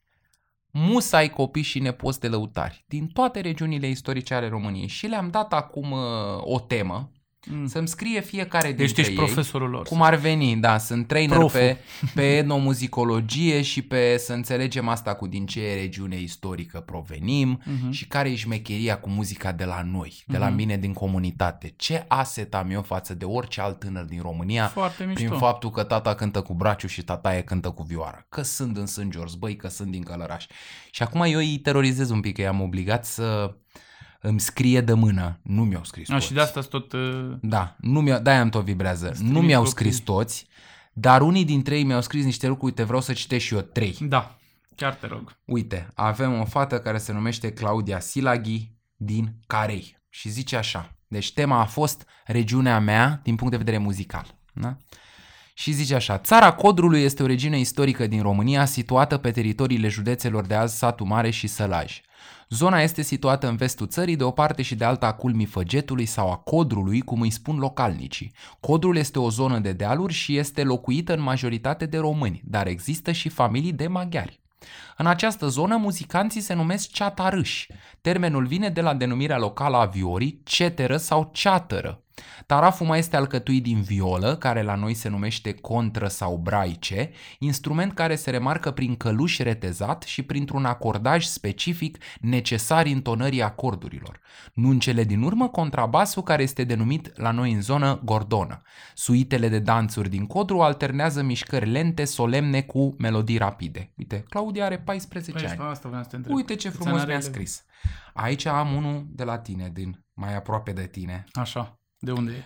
[0.71, 4.87] musai copii și nepoți de lăutari din toate regiunile istorice ale României.
[4.87, 5.99] Și le-am dat acum uh,
[6.39, 7.11] o temă
[7.51, 7.67] Mm.
[7.67, 9.17] să-mi scrie fiecare dintre Deci ești ei.
[9.17, 9.87] profesorul lor.
[9.87, 11.59] Cum ar veni, da, sunt trainer Proful.
[11.59, 11.77] pe,
[12.15, 17.91] pe etnomuzicologie și pe să înțelegem asta cu din ce regiune istorică provenim Mhm.
[17.91, 20.55] și care e șmecheria cu muzica de la noi, de la Mhm.
[20.55, 21.73] mine din comunitate.
[21.75, 25.23] Ce aset am eu față de orice alt tânăr din România Foarte mișto.
[25.25, 28.25] prin faptul că tata cântă cu braciu și tataie cântă cu vioară.
[28.29, 30.45] Că sunt în Sângeors, băi, că sunt din Călăraș.
[30.91, 33.55] Și acum eu îi terorizez un pic, că i-am obligat să
[34.21, 35.39] îmi scrie de mână.
[35.43, 36.25] Nu mi-au scris A, toți.
[36.25, 36.91] și de asta tot...
[36.93, 39.09] Uh, Da, nu mi de-aia îmi tot vibrează.
[39.09, 39.75] Îți Nu trimit mi-au copii.
[39.75, 40.47] scris toți,
[40.93, 43.97] dar unii dintre ei mi-au scris niște lucruri, uite, vreau să citesc și eu trei.
[44.01, 44.37] da,
[44.75, 45.35] chiar te rog.
[45.45, 50.93] Uite, avem o fată care se numește Claudia Silaghi din Carei și zice așa.
[51.07, 54.25] Deci tema a fost regiunea mea din punct de vedere muzical.
[54.53, 54.77] Da?
[55.53, 60.45] Și zice așa, țara Codrului este o regiune istorică din România situată pe teritoriile județelor
[60.45, 62.01] de azi Satu Mare și Sălaj.
[62.51, 66.05] Zona este situată în vestul țării, de o parte și de alta a culmii Făgetului
[66.05, 68.31] sau a Codrului, cum îi spun localnicii.
[68.59, 73.11] Codrul este o zonă de dealuri și este locuită în majoritate de români, dar există
[73.11, 74.39] și familii de maghiari.
[74.97, 77.67] În această zonă, muzicanții se numesc ceatarâși.
[78.01, 82.03] Termenul vine de la denumirea locală a viorii, ceteră sau ceatără.
[82.45, 87.93] Taraful mai este alcătuit din violă, care la noi se numește contră sau braice, instrument
[87.93, 94.19] care se remarcă prin căluș retezat și printr-un acordaj specific necesar intonării acordurilor.
[94.53, 98.61] Nu în cele din urmă, contrabasul care este denumit la noi în zonă gordonă.
[98.93, 103.93] Suitele de danțuri din codru alternează mișcări lente, solemne cu melodii rapide.
[103.97, 105.69] Uite, Claudia are 14 Păi, ani.
[105.71, 106.35] asta voiam să te întreb.
[106.35, 107.33] Uite ce Câți frumos ani are mi-a ele?
[107.33, 107.63] scris.
[108.13, 111.23] Aici am unul de la tine, din mai aproape de tine.
[111.33, 112.43] Așa, de unde e?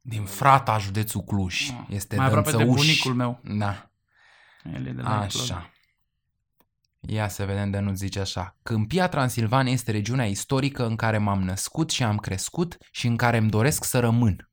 [0.00, 1.70] Din Frata, județul Cluj.
[1.70, 2.80] Ah, Este mai aproape de Dănțăuș.
[2.80, 3.40] bunicul meu.
[3.42, 3.90] Da,
[4.74, 5.50] El e de la Cluj.
[5.50, 5.70] așa.
[7.00, 8.56] Ia să vedem de nu zice așa.
[8.62, 13.36] Câmpia Transilvania este regiunea istorică în care m-am născut și am crescut și în care
[13.36, 14.50] îmi doresc să rămân.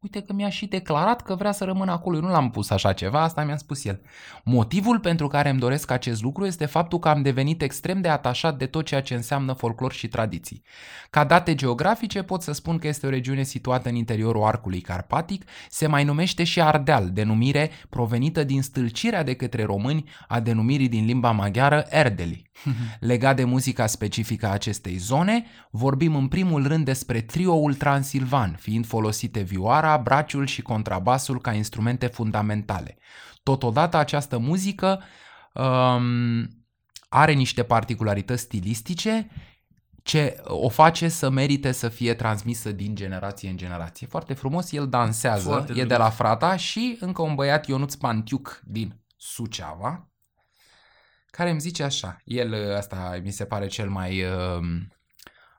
[0.00, 2.16] Uite că mi-a și declarat că vrea să rămână acolo.
[2.16, 4.00] Eu nu l-am pus așa ceva, asta mi-a spus el.
[4.44, 8.58] Motivul pentru care îmi doresc acest lucru este faptul că am devenit extrem de atașat
[8.58, 10.62] de tot ceea ce înseamnă folclor și tradiții.
[11.10, 15.44] Ca date geografice pot să spun că este o regiune situată în interiorul arcului carpatic,
[15.68, 21.04] se mai numește și Ardeal, denumire provenită din stâlcirea de către români a denumirii din
[21.04, 22.50] limba maghiară Erdeli.
[23.00, 28.86] Legat de muzica specifică a acestei zone, vorbim în primul rând despre trioul transilvan, fiind
[28.86, 32.96] folosite vioara, chitara, braciul și contrabasul ca instrumente fundamentale.
[33.42, 35.02] Totodată această muzică
[35.54, 36.48] um,
[37.08, 39.28] are niște particularități stilistice
[40.02, 44.06] ce o face să merite să fie transmisă din generație în generație.
[44.06, 45.92] Foarte frumos, el dansează, Foarte e drăguț.
[45.92, 50.10] de la frata și încă un băiat Ionuț Pantiuc din Suceava,
[51.30, 54.60] care îmi zice așa, el ăsta mi se pare cel mai uh,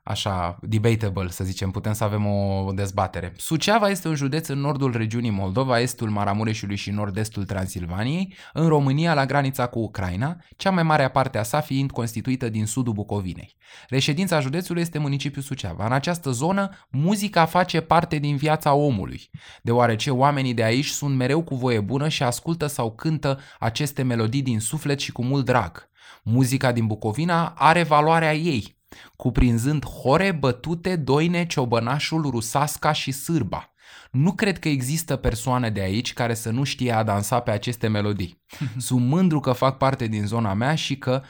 [0.02, 3.32] așa debatable, să zicem, putem să avem o dezbatere.
[3.36, 9.14] Suceava este un județ în nordul regiunii Moldova, estul Maramureșului și nord-estul Transilvaniei, în România
[9.14, 13.56] la granița cu Ucraina, cea mai mare parte a sa fiind constituită din sudul Bucovinei.
[13.88, 15.86] Reședința județului este municipiul Suceava.
[15.86, 19.30] În această zonă, muzica face parte din viața omului,
[19.62, 24.42] deoarece oamenii de aici sunt mereu cu voie bună și ascultă sau cântă aceste melodii
[24.42, 25.88] din suflet și cu mult drag.
[26.22, 28.78] Muzica din Bucovina are valoarea ei,
[29.20, 33.72] cuprinzând hore, bătute, doine, ciobănașul, rusasca și sârba.
[34.10, 37.88] Nu cred că există persoane de aici care să nu știe a dansa pe aceste
[37.88, 38.42] melodii.
[38.78, 41.22] Sunt mândru că fac parte din zona mea și că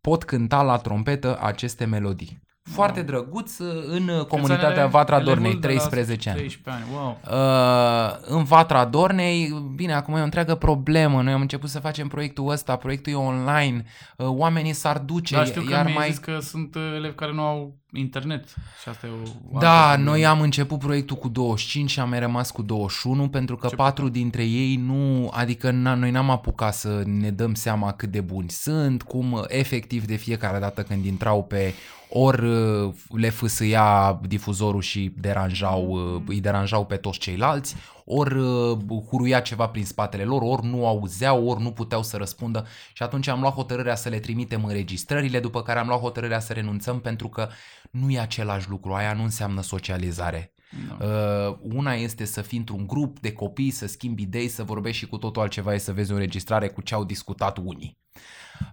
[0.00, 2.42] pot cânta la trompetă aceste melodii.
[2.62, 6.38] Foarte drăguț în comunitatea Vatra Dornei, 13 ani.
[6.38, 7.20] 13 ani, wow.
[7.30, 11.22] Uh, în Vatra Dornei, bine, acum e o întreagă problemă.
[11.22, 13.84] Noi am început să facem proiectul ăsta, proiectul e online,
[14.16, 16.10] uh, oamenii s-ar duce, Dar știu că iar mi-ai mai...
[16.10, 18.48] zis că sunt uh, elevi care nu au internet
[18.82, 19.58] și asta e o...
[19.58, 20.10] Da, altă problemă.
[20.10, 23.74] noi am început proiectul cu 25 și am mai rămas cu 21 pentru că Ce
[23.74, 28.20] patru dintre ei nu, adică n- noi n-am apucat să ne dăm seama cât de
[28.20, 31.74] buni sunt, cum uh, efectiv de fiecare dată când intrau pe
[32.08, 37.76] ori uh, le fâsâia difuzorul și deranjau, uh, îi deranjau pe toți ceilalți,
[38.12, 38.78] ori uh,
[39.10, 43.28] huruia ceva prin spatele lor, ori nu auzeau, ori nu puteau să răspundă și atunci
[43.28, 47.28] am luat hotărârea să le trimitem înregistrările, după care am luat hotărârea să renunțăm pentru
[47.28, 47.48] că
[47.90, 50.54] nu e același lucru, aia nu înseamnă socializare.
[50.88, 51.06] Da.
[51.06, 55.06] Uh, una este să fii într-un grup de copii, să schimbi idei, să vorbești și
[55.06, 57.98] cu totul altceva e să vezi o înregistrare cu ce au discutat unii.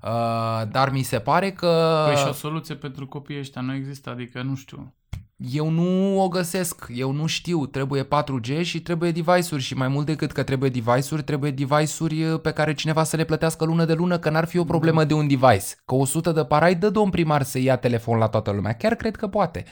[0.04, 4.10] Uh, dar mi se pare că Păi și o soluție pentru copiii ăștia nu există,
[4.10, 4.94] adică nu știu.
[5.40, 10.06] Eu nu o găsesc, eu nu știu, trebuie 4G și trebuie device-uri și mai mult
[10.06, 13.94] decât că trebuie device-uri, trebuie device-uri uh, pe care cineva să le plătească lună de
[13.94, 15.66] lună, că n-ar fi o problemă de un device.
[15.86, 19.16] Că 100 de parai dă domn primar să ia telefon la toată lumea, chiar cred
[19.16, 19.64] că poate.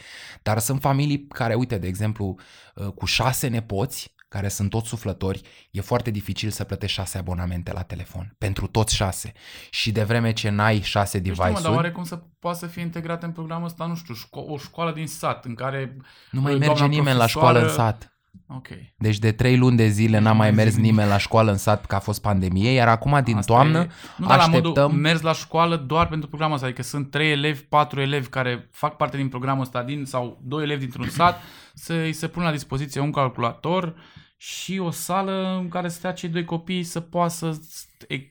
[0.43, 2.35] Dar sunt familii care, uite, de exemplu,
[2.75, 7.73] uh, cu șase nepoți, care sunt toți suflători, e foarte dificil să plătești șase abonamente
[7.73, 8.35] la telefon.
[8.37, 9.31] Pentru toți șase.
[9.69, 12.57] Și de vreme ce n-ai șase Nu știu, mă, dar device-uri, oare cum să poate
[12.57, 15.97] să fie integrat în programul ăsta, nu știu, șco- o școală din sat în care...
[16.31, 18.16] nu mai uh, merge doamna nimeni la școală în profesoară- sat.
[18.49, 18.67] Ok.
[18.97, 21.57] Deci de trei luni de zile n-a mai mai mers zic nimeni la școală în
[21.57, 23.89] sat că a fost pandemie, iar acum din Asta toamnă e...
[24.17, 24.95] Nu, dar la modul așteptăm...
[24.95, 28.95] mers la școală doar pentru programul ăsta, adică sunt trei elevi, patru elevi care fac
[28.95, 31.41] parte din programul ăsta din, sau doi elevi dintr-un sat,
[31.73, 33.95] să îi se pună la dispoziție un calculator
[34.37, 37.57] și o sală în care să stea cei doi copii să poată să,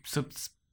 [0.02, 0.24] să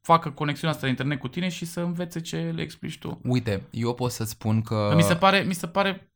[0.01, 3.19] facă conexiunea asta de internet cu tine și să învețe ce le explici tu.
[3.23, 4.87] Uite, eu pot să spun că...
[4.89, 6.13] Că mi se pare, mi se pare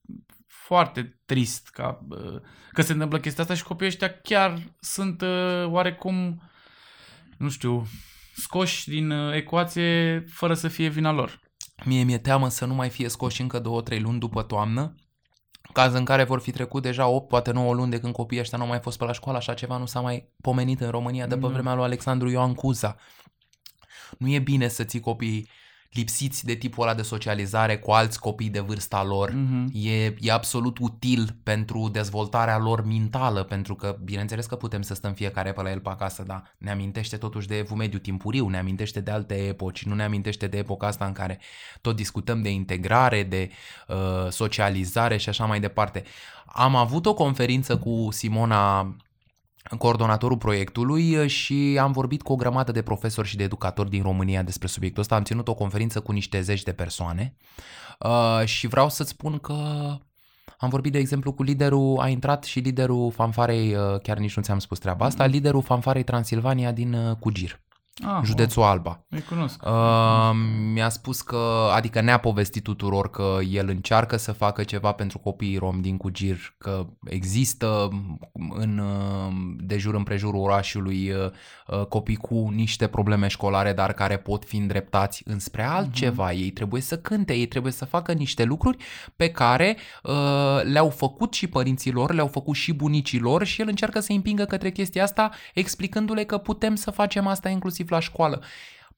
[0.67, 5.65] foarte trist ca, uh, că se întâmplă chestia asta și copiii ăștia chiar sunt uh,
[5.65, 6.41] oarecum,
[7.37, 7.87] nu știu,
[8.35, 11.39] scoși din uh, ecuație fără să fie vina lor.
[11.85, 14.95] Mie mi-e teamă să nu mai fie scoși încă două, trei luni după toamnă,
[15.73, 18.57] caz în care vor fi trecut deja 8, poate 9 luni de când copiii ăștia
[18.57, 21.27] nu au mai fost pe la școală, așa ceva nu s-a mai pomenit în România
[21.27, 21.47] de pe Da.
[21.47, 22.95] vremea lui Alexandru Ioan Cuza.
[24.17, 25.49] Nu e bine să ții copiii
[25.91, 29.31] lipsiți de tipul ăla de socializare cu alți copii de vârsta lor.
[29.31, 29.71] Mhm.
[29.73, 35.13] E, e absolut util pentru dezvoltarea lor mentală, pentru că, bineînțeles că putem să stăm
[35.13, 38.57] fiecare pe la el pe acasă, dar ne amintește totuși de evul mediu timpuriu, ne
[38.57, 41.39] amintește de alte epoci, nu ne amintește de epoca asta în care
[41.81, 43.49] tot discutăm de integrare, de
[43.87, 43.95] uh,
[44.29, 46.03] socializare și așa mai departe.
[46.45, 48.95] Am avut o conferință cu Simona
[49.77, 54.43] coordonatorul proiectului și am vorbit cu o grămadă de profesori și de educatori din România
[54.43, 55.15] despre subiectul ăsta.
[55.15, 57.35] Am ținut o conferință cu niște zeci de persoane
[57.99, 59.53] uh, și vreau să-ți spun că
[60.57, 64.43] am vorbit, de exemplu, cu liderul, a intrat și liderul fanfarei, uh, chiar nici nu
[64.43, 67.59] ți-am spus treaba asta, liderul fanfarei Transilvania din uh, Cugir,
[68.05, 68.89] Ah, județul Alba.
[68.89, 69.63] Oh, îi cunosc.
[69.65, 70.31] Uh,
[70.73, 75.57] mi-a spus că, adică ne-a povestit tuturor că el încearcă să facă ceva pentru copiii
[75.57, 77.89] rom din Cugir, că există
[78.49, 81.31] în, uh, de jur împrejurul orașului uh,
[81.67, 86.31] uh, copii cu niște probleme școlare, dar care pot fi îndreptați înspre altceva.
[86.31, 88.77] Ei trebuie să cânte, ei trebuie să facă niște lucruri
[89.15, 90.13] pe care uh,
[90.63, 94.15] le-au făcut și părinții lor, le-au făcut și bunicii lor și el încearcă să îi
[94.15, 98.43] împingă către chestia asta, explicându-le că putem să facem asta inclusiv la școală.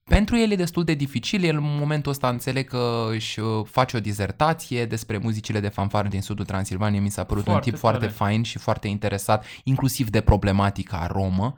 [0.03, 3.97] Pentru el e destul de dificil, el în momentul ăsta înțeleg că își uh, face
[3.97, 7.81] o dizertație despre muzicile de fanfară din sudul Transilvaniei, mi s-a părut Foarte un tip
[7.81, 8.11] foarte tare.
[8.11, 11.53] fain și foarte interesat, inclusiv de problematica romă.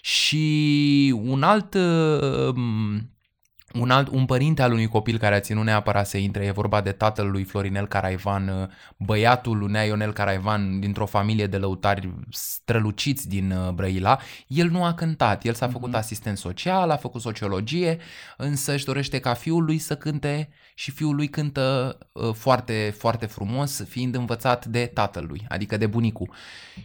[0.00, 2.54] Și un alt uh,
[3.74, 6.80] un, alt, un părinte al unui copil care a ținut neapărat să intre, e vorba
[6.80, 12.12] de tatăl lui Florinel Caraivan, uh, băiatul lui Nea Ionel Caraivan dintr-o familie de lăutari
[12.30, 15.96] străluciți din uh, Brăila, el nu a cântat, el s-a făcut Mhm.
[15.96, 17.98] asistent social, a făcut sociologie,
[18.36, 23.26] însă își dorește ca fiul lui să cânte și fiul lui cântă uh, foarte, foarte
[23.26, 26.30] frumos, fiind învățat de tatăl lui, adică de bunicul.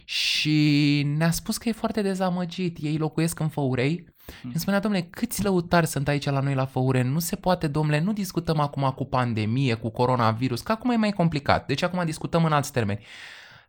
[0.04, 4.04] Și ne-a spus că e foarte dezamăgit, ei locuiesc în Făurei,
[4.42, 7.02] îmi spunea, domnule, câți lăutari sunt aici la noi la Făure?
[7.02, 11.12] Nu se poate, domnule, nu discutăm acum cu pandemie, cu coronavirus, că acum e mai
[11.12, 11.66] complicat.
[11.66, 13.04] Deci acum discutăm în alți termeni.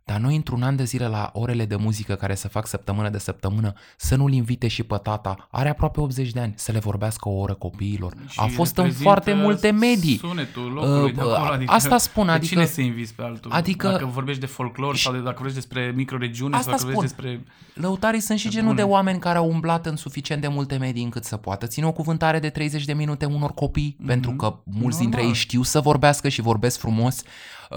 [0.04, 3.18] Dar noi într-un an de zile la orele de muzică care se fac săptămână de
[3.18, 7.28] săptămână, să nu-l invite și pe tata, are aproape 80 de ani, să le vorbească
[7.28, 8.12] o oră copiilor.
[8.28, 10.16] Și a fost în reprezintă foarte multe medii.
[10.18, 11.50] Sunetul locului Uh, de acolo.
[11.52, 13.50] Adică asta spun, de adică- cine să inviți pe altul?
[13.52, 17.16] adică- Dacă vorbești de folclor sau de, dacă vorbești despre microregiune Asta sau dacă vorbești
[17.16, 17.24] spun.
[17.26, 17.52] despre...
[17.74, 18.94] Lăutarii sunt și Pe genul de bune.
[18.94, 22.38] oameni care au umblat în suficient de multe medii încât să poată ține o cuvântare
[22.38, 24.06] de 30 de minute unor copii, Mhm.
[24.06, 25.34] pentru că mulți dintre Normal.
[25.36, 27.22] ei știu să vorbească și vorbesc frumos.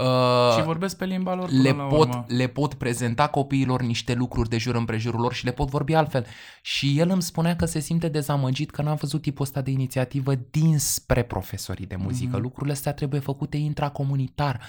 [0.00, 2.24] Uh, Și vorbesc pe limba lor le până la pot, urmă.
[2.28, 6.26] le pot prezenta copiilor niște lucruri de jur împrejurul lor și le pot vorbi altfel.
[6.62, 10.32] Și el îmi spunea că se simte dezamăgit că n-a văzut tipul ăsta de inițiativă
[10.50, 12.32] dinspre profesorii de muzică.
[12.32, 12.42] Mhm.
[12.42, 14.60] Lucrurile astea trebuie făcute intracomunitar.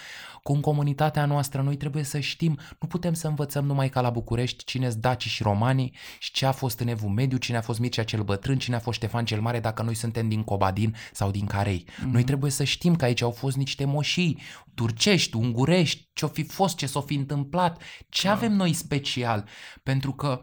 [0.43, 4.63] Cum comunitatea noastră, noi trebuie să știm, nu putem să învățăm numai ca la București
[4.63, 7.79] cine sunt dacii și romanii și ce a fost în Evul Mediu, cine a fost
[7.79, 11.31] Mircea cel Bătrân, cine a fost Ștefan cel Mare, dacă noi suntem din Cobadin sau
[11.31, 11.85] din Carei.
[11.99, 12.11] Mhm.
[12.11, 14.37] Noi trebuie să știm că aici au fost niște moșii
[14.73, 18.33] turcești, ungurești, ce-o fi fost, ce s-o fi întâmplat, ce Da.
[18.33, 19.47] avem noi special.
[19.83, 20.41] Pentru că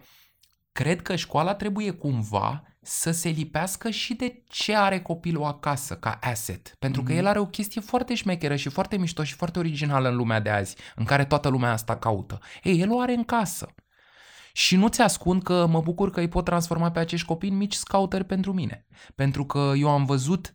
[0.72, 6.18] cred că școala trebuie cumva să se lipească și de ce are copilul acasă ca
[6.20, 6.74] asset.
[6.78, 7.20] Pentru că Mhm.
[7.20, 10.50] el are o chestie foarte șmecheră și foarte mișto și foarte originală în lumea de
[10.50, 12.38] azi, în care toată lumea asta caută.
[12.62, 13.74] Ei, el o are în casă.
[14.52, 17.56] Și nu ți ascund că mă bucur că îi pot transforma pe acești copii în
[17.56, 18.86] mici scouteri pentru mine.
[19.14, 20.54] Pentru că eu am văzut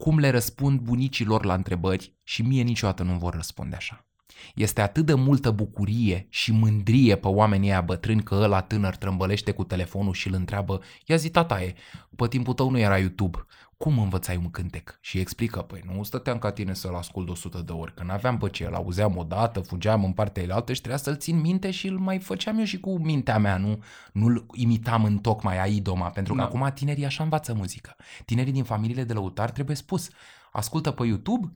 [0.00, 4.06] cum le răspund bunicilor la întrebări și mie niciodată nu vor răspunde așa.
[4.54, 9.50] Este atât de multă bucurie și mândrie pe oamenii aia bătrâni că ăla tânăr trâmbălește
[9.50, 11.74] cu telefonul și îl întreabă Ia zi, tataie,
[12.16, 13.46] pe timpul tău nu era YouTube,
[13.82, 14.98] cum învățai un cântec?
[15.00, 18.02] Și îi explică, păi nu stăteam ca tine să-l ascult de 100 de ori, că
[18.02, 21.70] n-aveam pe ce, îl auzeam odată, fugeam în partea elaltă și trebuia să-l țin minte
[21.70, 25.66] și îl mai făceam eu și cu mintea mea, nu, nu-l imitam în tocmai a
[25.66, 26.46] idoma, pentru că Da.
[26.46, 27.96] acum tinerii așa învață muzică.
[28.24, 30.08] Tinerii din familiile de lăutari trebuie spus,
[30.52, 31.52] ascultă pe YouTube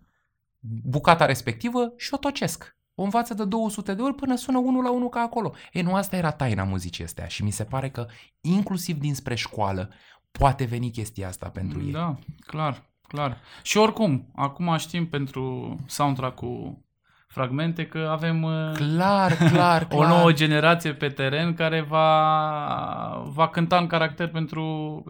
[0.85, 2.77] bucata respectivă și o tocesc.
[2.95, 5.55] O învață de 200 de ori până sună unul la unul ca acolo.
[5.73, 8.07] E, nu asta era taina muzicii astea și mi se pare că
[8.41, 9.91] inclusiv dinspre școală
[10.39, 11.93] poate veni chestia asta pentru ei.
[11.93, 12.15] Da,
[12.47, 13.37] clar, clar.
[13.63, 16.79] Și oricum, acum știm pentru soundtrack cu
[17.29, 20.09] fragmente că avem uh, Clar, clar, o clar.
[20.09, 25.05] nouă generație pe teren care va, va cânta în caracter pentru...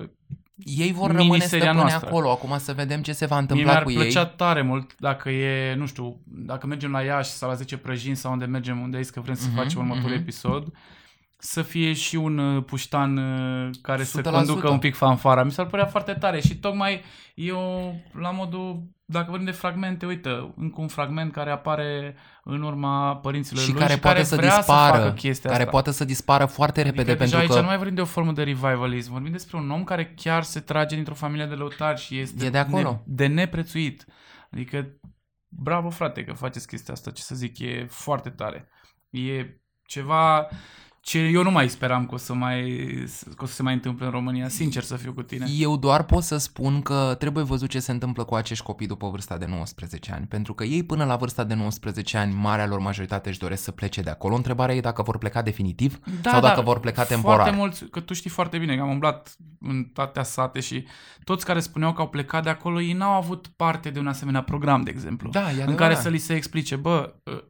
[0.64, 2.08] Ei vor rămâne miniseria stăpâne noastră.
[2.08, 2.30] acolo.
[2.30, 4.32] Acum să vedem ce se va Mie întâmpla mi-ar cu plăcea ei.
[4.36, 8.32] tare mult dacă e, nu știu, dacă mergem la Iași sau la 10 prăjini sau
[8.32, 10.18] unde mergem, unde ai zis că vrem să Mhm, facem următorul mhm.
[10.20, 10.72] episod,
[11.44, 14.22] să fie și un uh, puștan uh, care să 100%.
[14.22, 15.44] conducă un pic fanfara.
[15.44, 17.02] Mi s-ar părea foarte tare și tocmai
[17.34, 23.16] eu, la modul, dacă vorbim de fragmente, uite, încă un fragment care apare în urma
[23.16, 25.72] părinților și lui care și poate care să vrea dispară, să facă chestia care asta.
[25.72, 28.04] poate să dispară foarte repede Adică pentru deja că aici nu mai vorbim de o
[28.04, 32.00] formă de revivalism, vorbim despre un om care chiar se trage dintr-o familie de lăutari
[32.00, 32.90] și este E de acolo.
[32.90, 34.04] Ne, de neprețuit.
[34.52, 34.86] Adică,
[35.48, 38.68] bravo frate că faceți chestia asta, ce să zic, e foarte tare.
[39.10, 40.48] E ceva
[41.04, 42.78] ce eu nu mai speram că o să, mai,
[43.36, 45.46] că o să se mai întâmple în România, sincer să fiu cu tine.
[45.58, 49.08] Eu doar pot să spun că trebuie văzut ce se întâmplă cu acești copii după
[49.08, 52.78] vârsta de 19 ani, pentru că ei până la vârsta de 19 ani, marea lor
[52.78, 54.34] majoritate își doresc să plece de acolo.
[54.34, 57.36] Întrebarea e dacă vor pleca definitiv sau dacă vor pleca temporar.
[57.36, 60.86] Da, Foarte mulți, că tu știi foarte bine că am umblat în toate sate și
[61.24, 64.42] toți care spuneau că au plecat de acolo, ei n-au avut parte de un asemenea
[64.42, 65.30] program, de exemplu.
[65.30, 65.76] Da, e în adevărat.
[65.76, 67.44] care să li se explice, bă, ă,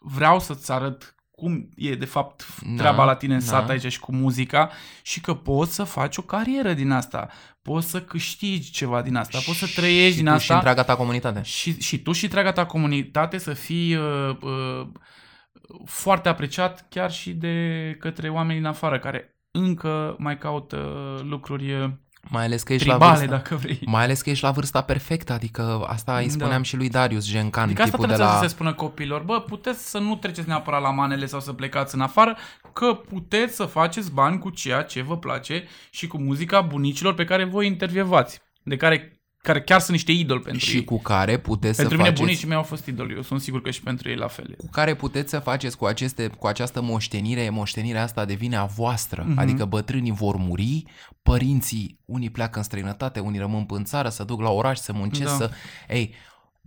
[0.00, 3.46] vreau să-ți arăt cum e de fapt Da, treaba la tine în da.
[3.46, 4.70] sat aici și cu muzica
[5.02, 7.28] și că poți să faci o carieră din asta,
[7.62, 10.82] poți să câștigi ceva din asta, poți să trăiești și din tu asta Și întreaga
[10.82, 11.42] ta comunitate.
[11.42, 14.86] și, și tu și întreaga ta comunitate să fii uh, uh,
[15.84, 20.76] foarte apreciat chiar și de către oameni din afară care încă mai caută
[21.22, 21.90] lucruri uh,
[22.28, 23.34] Mai ales că ești la tribale, vârsta.
[23.36, 23.80] dacă vrei.
[23.84, 26.30] Mai ales că ești la vârsta perfectă, adică asta îi Da.
[26.32, 28.40] spuneam și lui Darius Gencan, Adică asta tipul de trebuie la...
[28.40, 29.22] să se spună copilor.
[29.22, 32.36] Bă, puteți să nu treceți neapărat la manele sau să plecați în afară,
[32.72, 37.24] că puteți să faceți bani cu ceea ce vă place și cu muzica bunicilor pe
[37.24, 38.40] care voi intervievați.
[38.66, 39.13] de care,
[39.44, 40.84] care chiar sunt niște idoli pentru și ei.
[40.84, 42.20] cu care puteți pentru să mine faceți...
[42.22, 44.54] bunicii mei au fost idoli, eu sunt sigur că și pentru ei la fel.
[44.56, 49.22] cu care puteți să faceți cu, aceste, cu această moștenire, moștenirea asta devine a voastră,
[49.22, 49.32] Mhm.
[49.34, 49.38] mm-hmm.
[49.42, 50.82] adică bătrânii vor muri,
[51.22, 55.30] părinții, unii pleacă în străinătate, unii rămân în țară, să duc la oraș, să muncesc,
[55.30, 55.36] Da.
[55.36, 55.50] să...
[55.88, 56.14] Ei,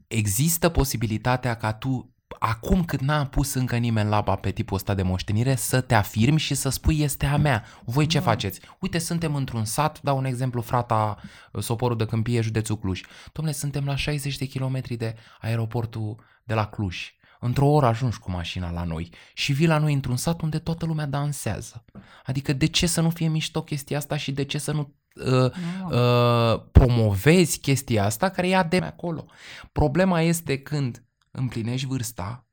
[0.07, 5.01] există posibilitatea ca tu, acum cât n-a pus încă nimeni laba pe tipul ăsta de
[5.01, 7.63] moștenire, să te afirmi și să spui este a mea.
[7.85, 8.23] Voi ce Da.
[8.23, 8.59] faceți?
[8.79, 11.17] Uite, suntem într-un sat, dau un exemplu, frata
[11.59, 13.01] Soporul de Câmpie, județul Cluj.
[13.33, 17.11] Domnule, suntem la 60 de kilometri de aeroportul de la Cluj.
[17.39, 20.85] Într-o oră ajungi cu mașina la noi și vii la noi într-un sat unde toată
[20.85, 21.85] lumea dansează.
[22.25, 25.51] Adică de ce să nu fie mișto chestia asta și de ce să nu uh,
[25.91, 29.25] uh, promovezi chestia asta care e de acolo.
[29.71, 31.06] Problema este când
[31.37, 32.47] împlinești vârsta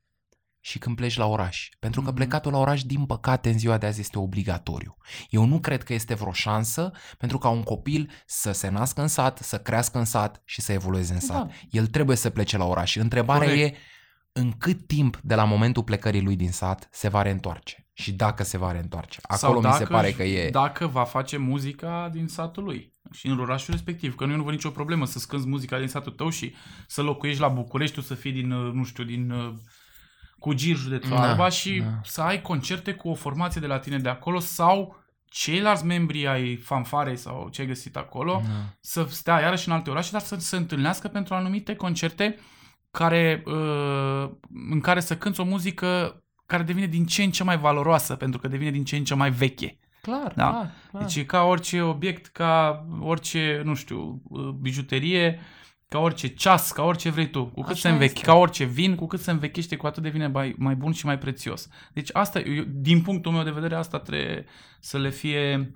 [0.59, 1.69] și când pleci la oraș.
[1.79, 2.15] Pentru că Mhm.
[2.15, 4.97] plecatul la oraș, din păcate, în ziua de azi este obligatoriu.
[5.29, 9.07] Eu nu cred că este vreo șansă pentru ca un copil să se nască în
[9.07, 11.47] sat, să crească în sat și să evolueze în sat.
[11.47, 11.53] Da.
[11.69, 12.95] El trebuie să plece la oraș.
[12.95, 13.75] Întrebarea Corect.
[13.75, 13.79] e
[14.31, 18.43] în cât timp de la momentul plecării lui din sat se va reîntoarce și dacă
[18.43, 19.19] se va reîntoarce.
[19.23, 20.49] Acolo Sau mi se dacă pare își- că e...
[20.49, 24.15] Dacă va face muzica din satul lui și în orașul respectiv.
[24.15, 26.53] Că nu, eu nu văd nicio problemă să scânzi muzica din satul tău și
[26.87, 29.53] să locuiești la București, tu să fii din, uh, nu știu, din uh,
[30.39, 31.99] Cugir, județul Da, Alba și da.
[32.03, 36.55] să ai concerte cu o formație de la tine de acolo sau ceilalți membri ai
[36.55, 38.49] fanfarei sau ce ai găsit acolo Da.
[38.81, 42.39] să stea iarăși în alte orașe, dar să se întâlnească pentru anumite concerte
[42.91, 44.29] care, uh,
[44.71, 48.39] în care să cânți o muzică care devine din ce în ce mai valoroasă, pentru
[48.39, 49.77] că devine din ce în ce mai veche.
[50.01, 50.49] Clar, Da.
[50.49, 51.03] clar, clar.
[51.03, 55.39] Deci e ca orice obiect, ca orice, nu știu, uh, bijuterie,
[55.87, 57.45] ca orice ceas, ca orice vrei tu.
[57.45, 58.25] Cu cât Așa se învechi, este.
[58.25, 61.17] ca orice vin, cu cât se învechește, cu atât devine mai, mai bun și mai
[61.17, 61.67] prețios.
[61.93, 64.45] Deci asta, eu, din punctul meu de vedere, asta trebuie
[64.79, 65.75] să le fie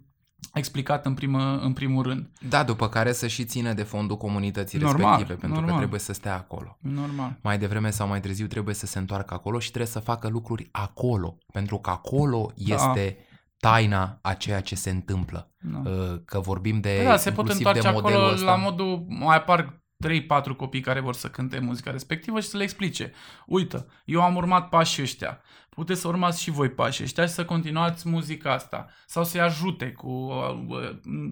[0.54, 2.30] explicat în, primă, în primul rând.
[2.50, 5.78] Da, după care să și țină de fondul comunității Normal, respective, pentru că normal.
[5.78, 6.78] trebuie să stea acolo.
[6.82, 7.38] Normal.
[7.42, 10.68] Mai devreme sau mai târziu trebuie să se întoarcă acolo și trebuie să facă lucruri
[10.72, 12.74] acolo, pentru că acolo Da.
[12.74, 13.18] este
[13.60, 15.52] taina a ceea ce se întâmplă.
[15.60, 15.82] Da.
[15.90, 18.46] Uh, Că vorbim de Păi da, se pot inclusiv întoarce de modelul acolo ăsta.
[18.46, 22.64] la modul, mai apar 3-4 copii care vor să cânte muzica respectivă și să le
[22.64, 23.12] explice.
[23.45, 25.41] Uite, eu am urmat pașii ăștia.
[25.70, 28.89] Puteți să urmați și voi pașii ăștia și să continuați muzica asta.
[29.06, 30.10] Sau să-i ajute cu...
[30.10, 31.32] uh, uh,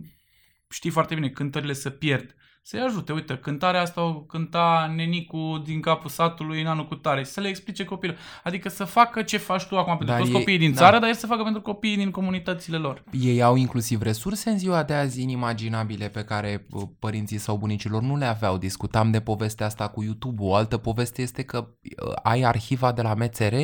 [0.69, 2.35] Știi foarte bine, cântările se pierd.
[2.69, 3.13] Să-i ajute.
[3.13, 7.23] Uite, cântarea asta o cânta nenicu din capul satului în anul cu tare.
[7.23, 8.17] Și să le explice copilul.
[8.43, 10.77] Adică să facă ce faci tu acum pentru Dar toți ei- copiii din da.
[10.77, 13.03] țară, dar el să facă pentru copiii din comunitățile lor.
[13.11, 18.01] Ei au inclusiv resurse în ziua de azi inimaginabile pe care uh, părinții sau bunicilor
[18.01, 18.57] nu le aveau.
[18.57, 20.43] Discutam de povestea asta cu YouTube.
[20.43, 23.55] O altă poveste este că uh, ai arhiva de la MCR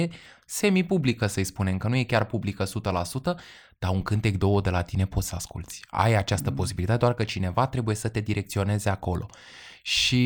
[0.45, 2.69] semi-publică, să-i spunem, că nu e chiar publică 100%,
[3.83, 5.79] dar un cântec două de la tine poți să asculti.
[5.89, 6.55] Ai această Mm.
[6.55, 9.25] posibilitate, doar că cineva trebuie să te direcționeze acolo.
[9.81, 10.17] Și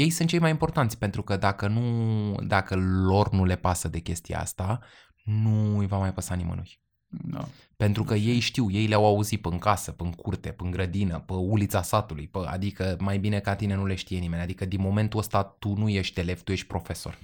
[0.00, 2.76] ei sunt cei mai importanți, pentru că dacă, nu, dacă
[3.06, 4.80] lor nu le pasă de chestia asta,
[5.24, 6.80] nu îi va mai păsa nimănui.
[7.08, 7.48] Da.
[7.76, 10.70] Pentru că ei știu, ei le-au auzit pe în casă, pe în curte, pe în
[10.70, 14.42] grădină, pe ulița satului, pe, adică mai bine ca tine nu le știe nimeni.
[14.42, 17.18] Adică din momentul ăsta tu nu ești elev, tu ești profesor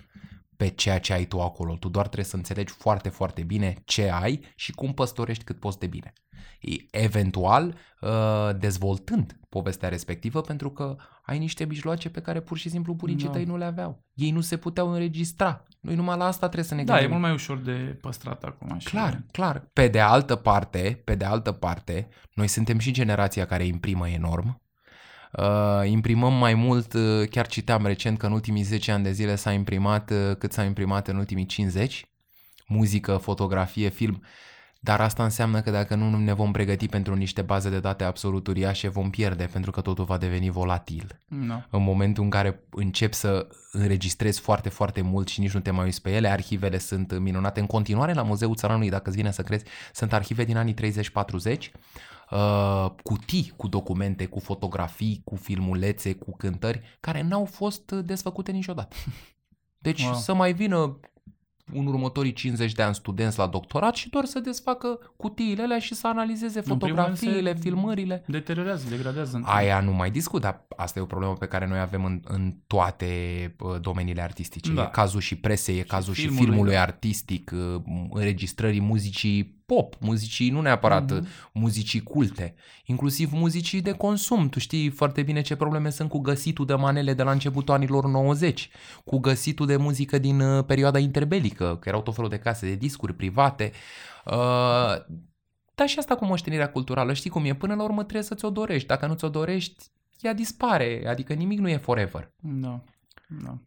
[0.58, 1.76] pe ceea ce ai tu acolo.
[1.76, 5.78] Tu doar trebuie să înțelegi foarte, foarte bine ce ai și cum păstorești cât poți
[5.78, 6.12] de bine.
[6.60, 12.68] E- Eventual, uh, dezvoltând povestea respectivă, pentru că ai niște mijloace pe care pur și
[12.68, 13.32] simplu bunicii Da.
[13.32, 14.04] tăi nu le aveau.
[14.14, 15.62] Ei nu se puteau înregistra.
[15.80, 17.08] Noi numai la asta trebuie să ne Da, gândim.
[17.08, 18.78] e mult mai ușor de păstrat acum.
[18.78, 19.68] și- Clar, clar.
[19.72, 24.60] Pe de altă parte, pe de altă parte, noi suntem și generația care imprimă enorm.
[25.32, 29.34] Uh, imprimăm mai mult, uh, chiar citeam recent că în ultimii 10 ani de zile
[29.34, 32.06] s-a imprimat uh, cât s-a imprimat în ultimii 50,
[32.66, 34.22] muzică, fotografie, film,
[34.80, 38.46] dar asta înseamnă că dacă nu ne vom pregăti pentru niște baze de date absolut
[38.46, 41.66] uriașe, vom pierde pentru că totul va deveni volatil Da.
[41.70, 45.84] în momentul în care încep să înregistrezi foarte, foarte mult și nici nu te mai
[45.84, 47.60] uiți pe ele, arhivele sunt minunate.
[47.60, 51.70] În continuare, la Muzeul Țăranului, dacă îți vine să crezi, sunt arhive din anii 30-40,
[52.30, 58.96] uh, cutii cu documente, cu fotografii, cu filmulețe, cu cântări, care n-au fost desfăcute niciodată.
[59.78, 60.14] Deci Wow.
[60.14, 60.98] să mai vină
[61.72, 65.94] în următorii 50 de ani studenți la doctorat și doar să desfacă cutiile alea și
[65.94, 68.24] să analizeze În primul rând se- fotografiile, filmările.
[68.26, 69.40] Deteriorează, degradează.
[69.44, 72.54] Aia nu mai discut, dar asta e o problemă pe care noi avem în, în
[72.66, 73.06] toate
[73.60, 74.72] uh, domeniile artistice.
[74.72, 74.82] Da.
[74.82, 76.80] E cazul și presei, e cazul și filmului, filmului da.
[76.80, 81.20] artistic, uh, înregistrării muzicii pop, muzicii nu neapărat Mhm.
[81.20, 82.54] uh, muzicii culte,
[82.84, 84.48] inclusiv muzicii de consum.
[84.48, 88.06] Tu știi foarte bine ce probleme sunt cu găsitul de manele de la începutul anilor
[88.06, 88.70] 90,
[89.04, 92.74] cu găsitul de muzică din uh, perioada interbelică, că erau tot felul de case de
[92.74, 93.72] discuri private.
[94.26, 94.34] Uh,
[95.74, 97.54] dar și asta cu moștenirea culturală, știi cum e?
[97.54, 98.86] Până la urmă trebuie să ți-o dorești.
[98.86, 99.84] Dacă nu ți-o dorești,
[100.20, 102.32] ea dispare, adică nimic nu e forever.
[102.40, 102.82] Da,
[103.44, 103.58] da.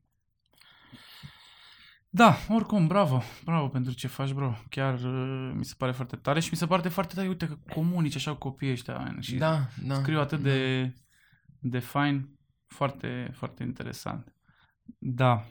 [2.13, 4.53] Da, oricum, bravo, bravo pentru ce faci, bro.
[4.69, 7.57] Chiar uh, mi se pare foarte tare și mi se pare foarte tare, uite că
[7.73, 9.95] comunici așa cu copiii ăștia man, și Da, da.
[9.95, 10.93] scriu atât de,
[11.59, 14.35] de fain, foarte, foarte interesant.
[14.97, 15.43] Da.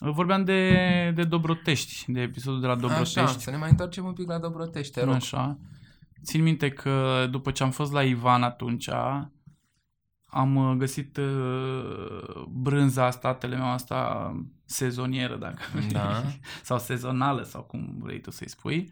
[0.00, 3.18] Vorbeam de, de Dobrotești, de episodul de la Dobrotești.
[3.18, 5.14] Așa, să ne mai întoarcem un pic la Dobrotești, te rog.
[5.14, 5.58] Așa.
[6.24, 8.88] Țin minte că după ce am fost la Ivan atunci,
[10.26, 14.30] am uh, găsit uh, brânza asta, telemeaua asta
[14.70, 15.62] sezonieră, dacă
[15.92, 16.08] Da.
[16.08, 18.90] vrei, sau sezonală, sau cum vrei tu să-i spui.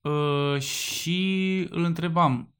[0.00, 2.54] Uh, și îl întrebam,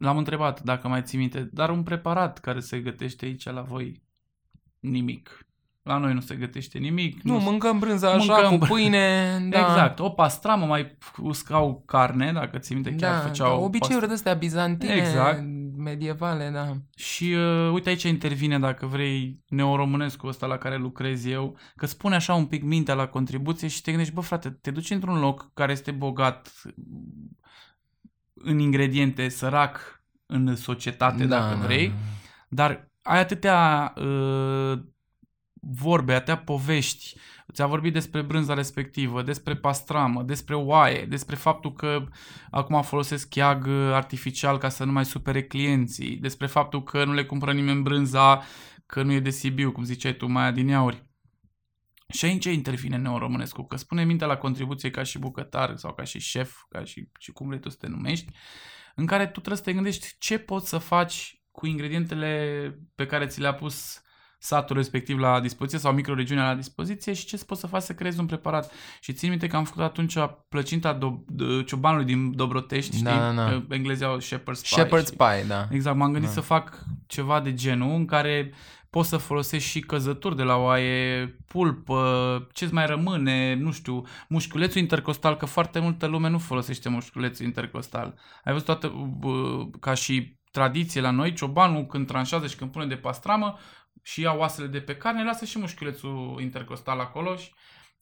[0.00, 4.02] l-am întrebat dacă mai ții minte, dar un preparat care se gătește aici la voi,
[4.80, 5.46] nimic.
[5.82, 7.22] La noi nu se gătește nimic.
[7.22, 9.58] Nu, se- mâncăm brânza așa, Mâncăm cu br- pâine, da.
[9.60, 14.06] Exact, o pastramă, mai uscau carne, dacă ții minte, chiar Da, făceau da, past- obiceiuri
[14.06, 15.42] de astea bizantine, Exact.
[15.82, 16.76] Medievale, da.
[16.96, 22.14] Și uh, uite aici intervine, dacă vrei, neoromânescul ăsta la care lucrez eu, că spune
[22.14, 25.50] așa un pic mintea la contribuție și te gândești, bă frate, te duci într-un loc
[25.54, 26.52] care este bogat
[28.34, 31.94] în ingrediente, sărac în societate, da, dacă da, vrei, da.
[32.48, 34.80] dar ai atâtea uh,
[35.60, 37.16] vorbe, atâtea povești.
[37.52, 42.04] Ți-a vorbit despre brânza respectivă, despre pastramă, despre oaie, despre faptul că
[42.50, 47.24] acum folosesc cheag artificial ca să nu mai supere clienții, despre faptul că nu le
[47.24, 48.42] cumpără nimeni brânza
[48.86, 51.10] că nu e de Sibiu, cum ziceai tu mai adineauri.
[52.08, 56.18] Și aici intervine neoromânescu, că spune mintea la contribuție ca și bucătar sau ca și
[56.18, 58.32] șef, ca și, și cum vrei tu să te numești,
[58.94, 63.26] în care tu trebuie să te gândești ce poți să faci cu ingredientele pe care
[63.26, 64.02] ți le-a pus
[64.44, 68.20] satul respectiv la dispoziție sau microregiunea la dispoziție și ce poți să faci să creezi
[68.20, 68.72] un preparat.
[69.00, 70.14] Și țin minte că am făcut atunci
[70.48, 73.04] plăcinta do- de- ciobanului din Dobrotești, știi?
[73.04, 73.44] Da, da, da.
[73.44, 74.84] Că englezii au shepherd's pie.
[74.84, 75.66] Shepherd's și- pie, da.
[75.70, 76.34] Exact, m-am gândit Da.
[76.34, 78.52] să fac ceva de genul în care
[78.90, 84.80] poți să folosești și căzături de la oaie, pulpă, ce-ți mai rămâne, nu știu, mușchiulețul
[84.80, 88.14] intercostal, că foarte multă lume nu folosește mușchiulețul intercostal.
[88.44, 92.86] Ai văzut toată, bă, ca și tradiție la noi, ciobanul când tranșează și când pune
[92.86, 93.56] de pastramă
[94.02, 97.50] și ia oasele de pe carne, lasă și mușchiulețul intercostal acolo și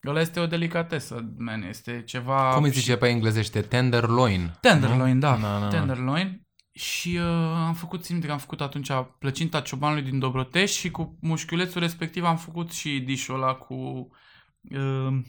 [0.07, 2.55] ăla este o delicatesă, man, este ceva...
[2.55, 3.61] Cum îi zice pe englezește?
[3.61, 4.57] Tenderloin.
[4.61, 5.20] Tenderloin, nu?
[5.20, 5.36] da.
[5.36, 5.68] Da, da, da.
[5.68, 6.46] Tenderloin.
[6.72, 10.90] Și uh, am făcut, țin minte că am făcut atunci plăcinta ciobanului din Dobrotești și
[10.90, 13.74] cu mușchiulețul respectiv am făcut și dișul ăla cu,
[14.70, 15.20] uh,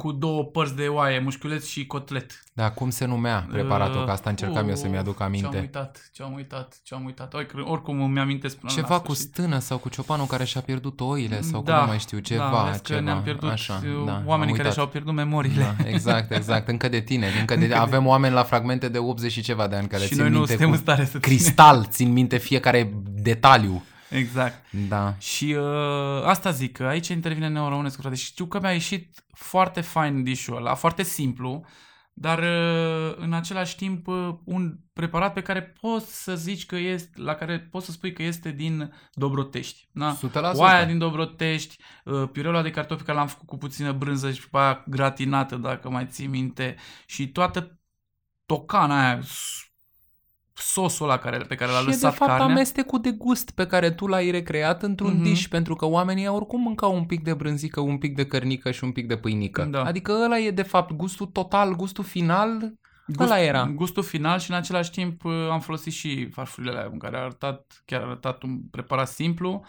[0.00, 2.42] cu două părți de oaie, mușchiuleț și cotlet.
[2.52, 3.98] Da, cum se numea preparatul?
[4.00, 5.58] Uh, Că asta încercam eu să-mi aduc Ce-am aminte.
[5.58, 7.34] uitat, ce-am uitat, ce-am uitat.
[7.34, 9.32] Oricum, oricum îmi amintesc până la Ceva cu sfârșit.
[9.34, 12.50] stână sau cu ciopanul care și-a pierdut oile sau da, cum nu mai știu, ceva.
[12.52, 13.00] da, vezi că ceva.
[13.00, 14.72] ne-am pierdut Așa, uh, da, am oamenii care uitat.
[14.72, 15.74] și-au pierdut memoriile.
[15.78, 16.68] Da, exact, exact.
[16.68, 17.26] Încă de tine.
[17.40, 17.74] Încă de...
[17.74, 20.36] Avem oameni la fragmente de 80 și ceva de ani care și țin noi nu
[20.36, 21.20] minte suntem cu în stare să ținem.
[21.20, 23.82] cristal, țin minte fiecare detaliu.
[24.10, 24.72] Exact.
[24.88, 25.14] Da.
[25.18, 28.16] Și uh, asta zic, că aici intervine neuromânescu, frate.
[28.16, 31.64] Și știu că mi-a ieșit foarte fain dișul ăla, foarte simplu,
[32.12, 37.20] dar uh, în același timp uh, un preparat pe care poți să zici că este,
[37.20, 39.88] la care poți să spui că este din Dobrotești.
[39.92, 40.16] Da?
[40.16, 40.20] 100%.
[40.54, 44.58] Oaia din Dobrotești, uh, piureul de cartofi care l-am făcut cu puțină brânză și pe
[44.58, 47.78] aia gratinată, dacă mai ții minte, și toată
[48.46, 49.69] tocana aia, s-
[50.60, 52.46] sosul ăla care, pe care l-a și e lăsat de fapt carnea.
[52.46, 55.22] amestecul de gust pe care tu l-ai recreat într-un Mhm.
[55.22, 58.84] dish, pentru că oamenii oricum mâncau un pic de brânzică, un pic de cărnică și
[58.84, 59.62] un pic de pâinică.
[59.70, 59.82] Da.
[59.82, 62.72] Adică ăla e de fapt gustul total, gustul final,
[63.06, 63.66] Gust, ăla era.
[63.74, 67.20] Gustul final și în același timp uh, am folosit și farfurile alea în care a
[67.20, 69.64] arătat, chiar a arătat un preparat simplu,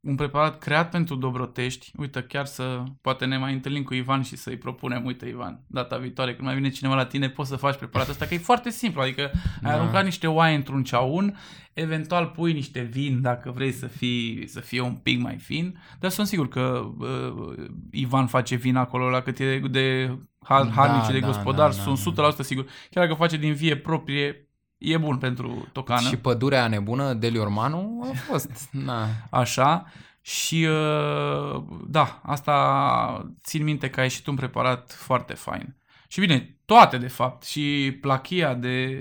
[0.00, 1.90] un preparat creat pentru Dobrotești.
[1.96, 5.96] Uite, chiar să poate ne mai întâlnim cu Ivan și să-i propunem, uite Ivan, data
[5.96, 8.70] viitoare când mai vine cineva la tine, poți să faci preparatul ăsta, că e foarte
[8.70, 9.72] simplu, adică ai Da.
[9.72, 11.36] aruncat niște oaie într-un ceaun,
[11.72, 16.10] eventual pui niște vin dacă vrei să, fii, să fie un pic mai fin, dar
[16.10, 17.54] sunt sigur că uh,
[17.90, 21.70] Ivan face vin acolo la cât e de har- Da, harnic și de da, gospodar,
[21.70, 22.30] da, da, sunt da.
[22.32, 22.64] 100% sigur.
[22.90, 24.47] Chiar dacă face din vie proprie,
[24.78, 26.08] e bun pentru tocană.
[26.08, 28.68] Și pădurea nebună, Deliormanu, a fost.
[28.86, 29.06] Na.
[29.30, 29.86] Așa.
[30.20, 35.76] Și uh, da, asta țin minte că a ieșit un preparat foarte fain.
[36.08, 37.44] Și bine, toate de fapt.
[37.44, 38.98] Și plachia de,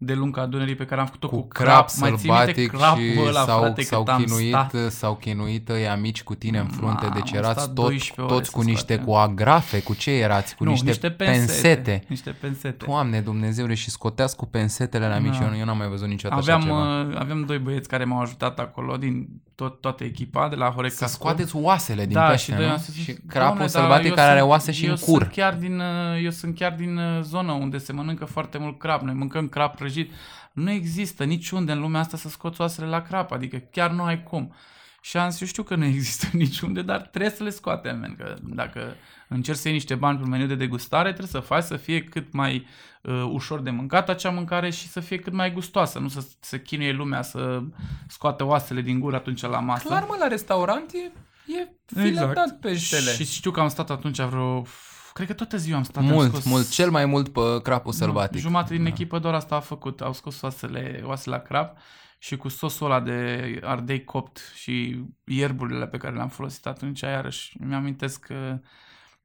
[0.00, 1.66] de lunga Dunării pe care am făcut-o cu, cu crap.
[1.66, 4.74] crap Mai ții minte sălbatic crapul și ăla, s-au, frate, s-au, cât am chinuit, stat.
[4.90, 8.20] s-au chinuit ăia mici cu tine în frunte, Mamă, deci am erați stat tot, 12
[8.20, 9.04] ore toți să cu niște, scoatem.
[9.04, 10.54] cu agrafe, cu ce erați?
[10.56, 11.40] Cu nu, niște, niște pensete.
[11.72, 12.04] pensete.
[12.08, 12.84] Niște pensete.
[12.86, 15.44] Doamne Dumnezeule, și scoteați cu pensetele la mici, Da.
[15.44, 17.08] eu, eu n-am mai văzut niciodată Aveam, așa ceva.
[17.10, 19.28] uh, aveam doi băieți care m-au ajutat acolo din
[19.58, 21.10] tot, toată echipa de la Horeca Să School.
[21.32, 22.72] scoateți oasele din da, pește, și, doi nu?
[22.72, 24.96] am spus, și "Doamne, crapul dar sălbatic eu care are sunt- oase și eu în
[24.96, 25.20] cur.
[25.22, 28.78] Sunt chiar din, uh, eu sunt chiar din uh, zonă unde se mănâncă foarte mult
[28.78, 29.02] crap.
[29.02, 30.12] Noi mâncăm crap prăjit.
[30.52, 34.22] Nu există niciunde în lumea asta să scoți oasele la crap, adică chiar nu ai
[34.22, 34.54] cum.
[35.00, 38.16] Și am zis, eu știu că nu există niciunde, dar trebuie să le scoatem, man,
[38.16, 38.94] că dacă
[39.28, 42.04] încerci să iei niște bani pe un meniu de degustare, trebuie să faci să fie
[42.04, 42.66] cât mai
[43.02, 46.62] uh, ușor de mâncat acea mâncare și să fie cât mai gustoasă, nu să se
[46.62, 47.62] chinuie lumea să
[48.08, 49.86] scoată oasele din gură atunci la masă.
[49.86, 51.12] Clar, mă, la restaurant e,
[51.60, 52.60] e filetat exact.
[52.60, 53.10] peștele.
[53.10, 54.64] Și știu că am stat atunci vreo
[55.12, 56.02] Cred că toată ziua am stat.
[56.02, 56.44] am Mult, scos...
[56.44, 58.40] mult, cel mai mult pe crapul sălbatic.
[58.40, 60.00] Jumătate din echipă doar asta a făcut.
[60.00, 61.78] Au scos oasele, oasele la crap
[62.18, 67.56] și cu sosul ăla de ardei copt și ierburile pe care le-am folosit atunci, iarăși
[67.60, 68.60] mi-amintesc că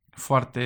[0.09, 0.61] foarte...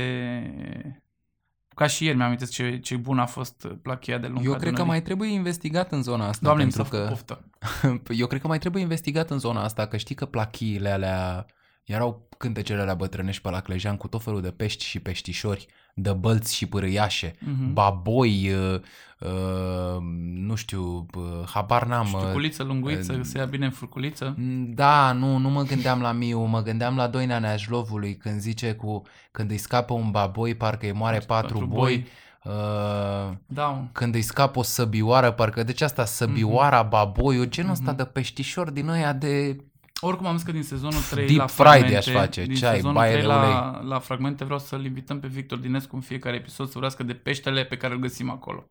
[1.75, 4.49] Ca și ieri mi-amintesc ce, ce bun a fost plachia de lungă.
[4.49, 6.45] Eu cred că mai trebuie investigat în zona asta.
[6.45, 7.05] Doamne, pentru mi că...
[7.09, 7.49] poftă.
[8.21, 11.45] Eu cred că mai trebuie investigat în zona asta, că știi că plachiile alea
[11.93, 16.11] erau cântecele alea bătrânești pe la Clejan cu tot felul de pești și peștișori, de
[16.13, 17.73] bălți și pârâiașe, Mhm.
[17.73, 18.79] baboi, uh,
[19.19, 19.97] uh,
[20.33, 21.23] nu știu, uh,
[21.53, 22.11] habar n-am.
[22.13, 24.35] uh, Știculiță, lunguiță, uh, se ia bine în furculiță.
[24.73, 29.01] Da, nu, nu mă gândeam la Miu, mă gândeam la Doina Neajlovului când zice cu,
[29.31, 31.77] când îi scapă un baboi, parcă îi moare patru, Patru boi.
[31.77, 32.05] boi.
[32.53, 38.03] Uh, Da, când îi scapă o săbioară, parcă deci asta, săbioara, baboiul, genul ăsta de
[38.05, 39.57] peștișor din ăia de...
[39.99, 42.75] Oricum am zis că din sezonul 3 Deep la fried fragmente, i-aș face, din ceai,
[42.75, 46.35] sezonul baie 3 de la, la fragmente vreau să-l invităm pe Victor Dinescu în fiecare
[46.35, 48.69] episod să vorbească de peștele pe care îl găsim acolo.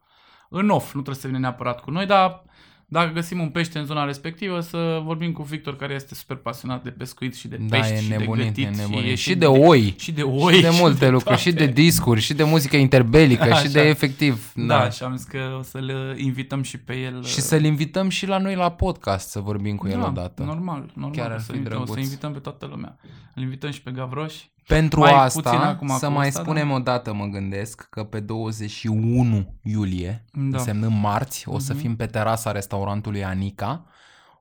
[0.48, 2.44] În off, nu trebuie să vină neapărat cu noi, dar
[2.88, 6.82] dacă găsim un pește în zona respectivă, să vorbim cu Victor, care este super pasionat
[6.82, 8.78] de pescuit și de Da, pești e și nebunit, de e gătit.
[8.78, 9.10] nebunit.
[9.10, 9.94] e Și de oi.
[9.98, 10.54] Și de oi.
[10.54, 11.40] și de multe lucruri, toate.
[11.40, 13.88] și de discuri, și de muzică interbelică, și de Așa.
[13.88, 14.52] efectiv.
[14.54, 17.24] Da, și am zis că o să-l invităm și pe el.
[17.24, 20.42] Și să-l invităm și la noi la podcast să vorbim cu el da, odată.
[20.42, 21.16] Normal, normal.
[21.16, 22.04] Chiar ar o să, fi invităm, o să drăguț.
[22.06, 22.96] invităm pe toată lumea.
[23.34, 24.34] Îl invităm și pe Gavroș.
[24.66, 28.04] Pentru Mai asta, puțin acum să cu mai asta, spunem o dată, mă gândesc, că
[28.04, 30.56] pe 21 iulie, Da.
[30.58, 31.82] însemnând marți, o să Mhm.
[31.82, 33.84] fim pe terasa restaurantului Anica.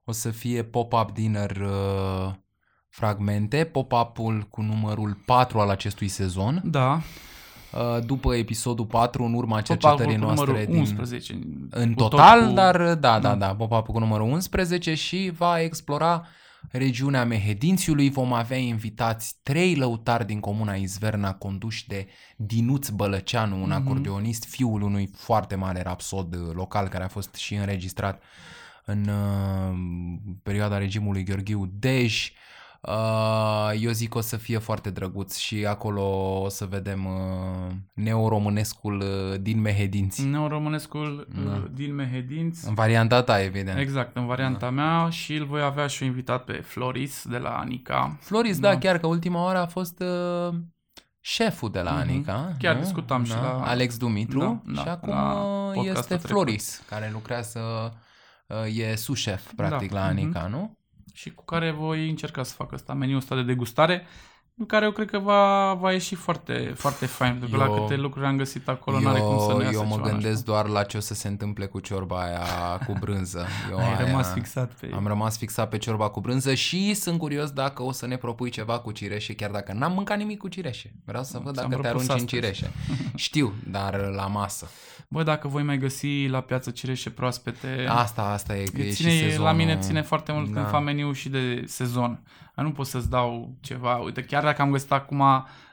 [0.06, 2.34] O să fie pop-up dinner uh,
[2.90, 6.62] fragmente, pop-up-ul cu numărul 4 al acestui sezon.
[6.66, 7.00] Da.
[7.74, 10.80] Uh, după episodul 4, în urma Pop-up-ul cercetării cu noastre numărul din...
[10.80, 11.40] 11.
[11.70, 13.36] În Cu tot total, cu- dar da, da, Da.
[13.36, 16.28] da, pop-up cu numărul 11 și va explora
[16.72, 18.10] regiunea Mehedințiului.
[18.10, 23.72] Vom avea invitați trei lăutari din comuna Izverna conduși de Dinuț Bălăceanu, un Mhm.
[23.72, 28.24] acordeonist, fiul unui foarte mare rapsod uh, local care a fost și înregistrat
[28.86, 29.78] în uh,
[30.44, 32.30] perioada regimului Gheorghiu Dej.
[32.30, 32.54] Uh,
[33.74, 36.02] eu zic că o să fie foarte drăguț și acolo
[36.42, 40.26] o să vedem uh, neoromânescul uh, din Mehedinți.
[40.26, 41.52] Neoromânescul Da.
[41.52, 42.68] uh, din Mehedinți.
[42.68, 43.80] În varianta ta, evident.
[43.80, 48.18] Exact, în varianta mea și îl voi avea și invitat pe Floris de la Anica.
[48.22, 48.70] Floris, da.
[48.72, 48.78] Da.
[48.78, 50.56] chiar că ultima oară a fost uh,
[51.20, 52.00] șeful de la Mhm.
[52.00, 52.56] Anica.
[52.60, 52.82] Chiar nu?
[52.82, 53.42] discutam și da?
[53.42, 54.40] la- Alex Dumitru.
[54.40, 56.30] Da, da, și acum la uh, podcastul este trecut.
[56.30, 57.60] Floris, care lucrează,
[58.48, 60.52] uh, e sușef, practic, Da, la Anica, mhm.
[60.52, 60.78] nu?
[61.16, 64.04] Și cu care voi încerca să fac ăsta, meniul ăsta de degustare, în
[64.68, 67.96] care eu cred că va, va ieși foarte, foarte fain, pentru că Eu- la câte
[67.96, 70.52] lucruri am găsit acolo, n-are cum să Eu, nu iasă eu mă ceva gândesc nașpa.
[70.52, 73.46] doar la ce o să se întâmple cu ciorba aia cu brânză.
[73.72, 77.20] Eu Ai aia- rămas fixat pe Am rămas fixat pe ciorba cu brânză și sunt
[77.20, 80.48] curios dacă o să ne propui ceva cu cireșe, chiar dacă n-am mâncat nimic cu
[80.48, 80.92] cireșe.
[81.06, 82.56] Vreau să văd Ți-am dacă te propus arunci în astăzi.
[82.56, 82.72] cireșe.
[83.16, 84.70] Știu, dar la masă.
[85.08, 89.10] Bă, dacă voi mai găsi la piață cireșe proaspete, Asta, asta e, că e ține,
[89.10, 89.44] și sezonul.
[89.46, 90.54] la mine ține foarte mult Da.
[90.54, 92.20] când fac meniu și de sezon.
[92.58, 93.96] Eu nu pot să-ți dau ceva.
[93.96, 95.24] Uite, chiar dacă am găsit acum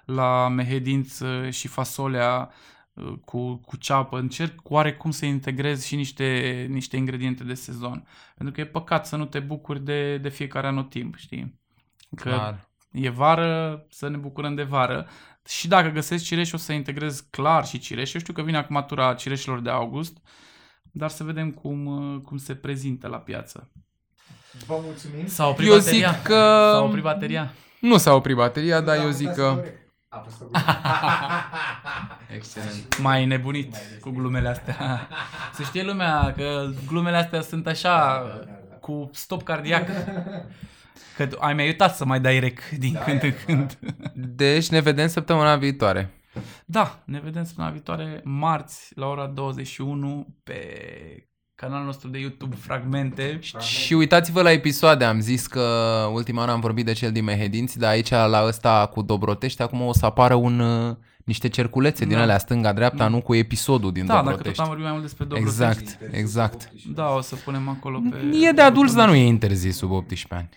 [0.05, 2.51] la mehedinț uh, și fasolea
[2.93, 8.07] uh, cu, cu ceapă, încerc oarecum să integrez și niște, niște ingrediente de sezon.
[8.37, 11.61] Pentru că e păcat să nu te bucuri de, de fiecare anotimp, știi?
[12.17, 12.69] Că Clar.
[12.93, 15.07] e vară, să ne bucurăm de vară.
[15.47, 18.15] Și dacă găsesc cireși, o să integrez clar și cireși.
[18.15, 20.17] Eu știu că vine acum tura cireșilor de august,
[20.83, 23.71] dar să vedem cum, uh, cum se prezintă la piață.
[24.67, 25.27] Vă mulțumim.
[25.27, 26.11] S-a oprit Eu bateria.
[26.13, 27.53] zic că- S-a oprit bateria.
[27.83, 29.53] Nu s-a oprit bateria, dar Da, eu am zic dat că...
[29.55, 29.81] corect.
[30.09, 30.65] A fost o glumă.
[32.37, 32.99] Excelent.
[32.99, 35.09] Mai nebunit cu glumele astea.
[35.55, 38.75] Să știe lumea că glumele astea sunt așa Da, da, da.
[38.77, 39.89] cu stop cardiac.
[41.17, 43.79] Că ai mai uitat să mai dai rec din Da, când e în când.
[44.15, 46.11] Deci ne vedem săptămâna viitoare.
[46.65, 50.59] Da, ne vedem săptămâna viitoare, marți, la ora 21, pe
[51.63, 53.39] canalul nostru de YouTube Fragmente.
[53.59, 55.61] Și uitați-vă la episoade, am zis că
[56.13, 59.81] ultima oară am vorbit de cel din Mehedinți, dar aici la ăsta cu Dobrotești acum
[59.81, 62.23] o să apară un, uh, niște cerculețe din Da.
[62.23, 63.09] alea stânga-dreapta, Da.
[63.09, 64.61] nu cu episodul din Da, dacă tot Dobrotești.
[64.61, 65.61] am vorbit mai mult despre Dobrotești.
[65.63, 66.71] Exact, exact.
[66.95, 68.17] Da, o să punem acolo pe...
[68.49, 70.49] E de adulți, dar nu e interzis sub 18 ani.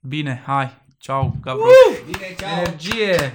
[0.00, 1.62] Bine, hai, ceau, Gavro.
[2.06, 2.50] Bine, ceau!
[2.58, 3.34] Energie!